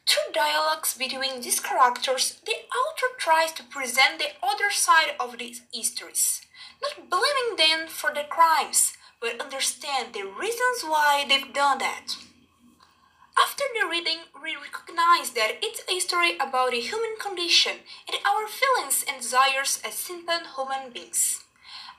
Through 0.08 0.32
dialogues 0.34 0.94
between 0.94 1.42
these 1.42 1.60
characters, 1.60 2.40
the 2.46 2.54
author 2.54 3.14
tries 3.18 3.52
to 3.54 3.64
present 3.64 4.20
the 4.20 4.32
other 4.42 4.72
side 4.72 5.16
of 5.20 5.38
these 5.38 5.64
histories, 5.74 6.44
not 6.82 7.10
blaming 7.10 7.58
them 7.58 7.90
for 7.90 8.14
their 8.14 8.28
crimes, 8.30 8.94
but 9.22 9.42
understand 9.42 10.14
the 10.14 10.24
reasons 10.24 10.84
why 10.84 11.26
they've 11.28 11.54
done 11.54 11.80
that. 11.80 12.16
After 13.40 13.64
the 13.74 13.88
reading, 13.88 14.26
we 14.42 14.56
recognize 14.56 15.32
that 15.32 15.60
it's 15.62 15.82
a 15.90 16.00
story 16.00 16.36
about 16.38 16.72
the 16.72 16.80
human 16.82 17.18
condition 17.20 17.84
and 18.08 18.18
our 18.26 18.48
feelings 18.48 19.06
and 19.08 19.22
desires 19.22 19.80
as 19.86 19.94
simple 19.94 20.40
human 20.56 20.92
beings. 20.92 21.44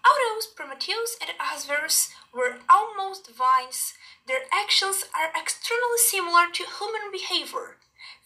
Although 0.05 0.41
Prometheus 0.57 1.17
and 1.21 1.31
Ahasuerus 1.39 2.11
were 2.35 2.59
almost 2.69 3.27
divines, 3.27 3.95
their 4.27 4.43
actions 4.53 5.05
are 5.15 5.31
extremely 5.41 5.99
similar 5.99 6.47
to 6.53 6.65
human 6.65 7.11
behavior. 7.13 7.77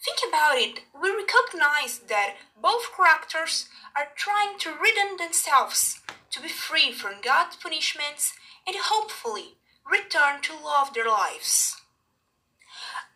Think 0.03 0.19
about 0.27 0.57
it, 0.57 0.81
we 0.99 1.09
recognize 1.09 1.99
that 2.09 2.35
both 2.61 2.95
characters 2.95 3.69
are 3.95 4.09
trying 4.15 4.57
to 4.59 4.71
redeem 4.71 5.17
themselves, 5.17 6.01
to 6.31 6.41
be 6.41 6.49
free 6.49 6.91
from 6.91 7.21
God's 7.21 7.55
punishments, 7.55 8.33
and 8.67 8.75
hopefully 8.79 9.57
return 9.89 10.41
to 10.41 10.53
love 10.53 10.93
their 10.93 11.07
lives. 11.07 11.77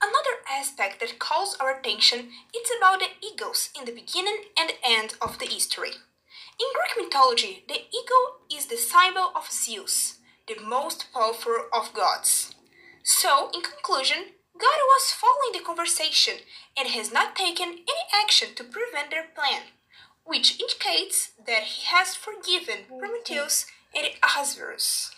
Another 0.01 0.43
aspect 0.49 0.99
that 0.99 1.19
calls 1.19 1.57
our 1.59 1.79
attention 1.79 2.29
is 2.55 2.69
about 2.77 2.99
the 2.99 3.09
eagles 3.25 3.69
in 3.77 3.85
the 3.85 3.91
beginning 3.91 4.45
and 4.57 4.73
end 4.83 5.15
of 5.21 5.39
the 5.39 5.45
history. 5.45 5.91
In 6.59 6.67
Greek 6.73 7.05
mythology, 7.05 7.63
the 7.67 7.81
eagle 7.89 8.37
is 8.51 8.67
the 8.67 8.77
symbol 8.77 9.31
of 9.35 9.51
Zeus, 9.51 10.19
the 10.47 10.59
most 10.63 11.11
powerful 11.13 11.65
of 11.73 11.93
gods. 11.93 12.55
So, 13.03 13.49
in 13.53 13.61
conclusion, 13.61 14.33
God 14.57 14.79
was 14.89 15.11
following 15.11 15.53
the 15.53 15.65
conversation 15.65 16.35
and 16.77 16.89
has 16.89 17.11
not 17.11 17.35
taken 17.35 17.69
any 17.69 18.05
action 18.13 18.49
to 18.55 18.63
prevent 18.63 19.11
their 19.11 19.27
plan, 19.35 19.63
which 20.23 20.59
indicates 20.59 21.31
that 21.45 21.63
he 21.63 21.85
has 21.85 22.15
forgiven 22.15 22.85
Prometheus 22.99 23.65
and 23.95 24.07
Ahasuerus. 24.23 25.11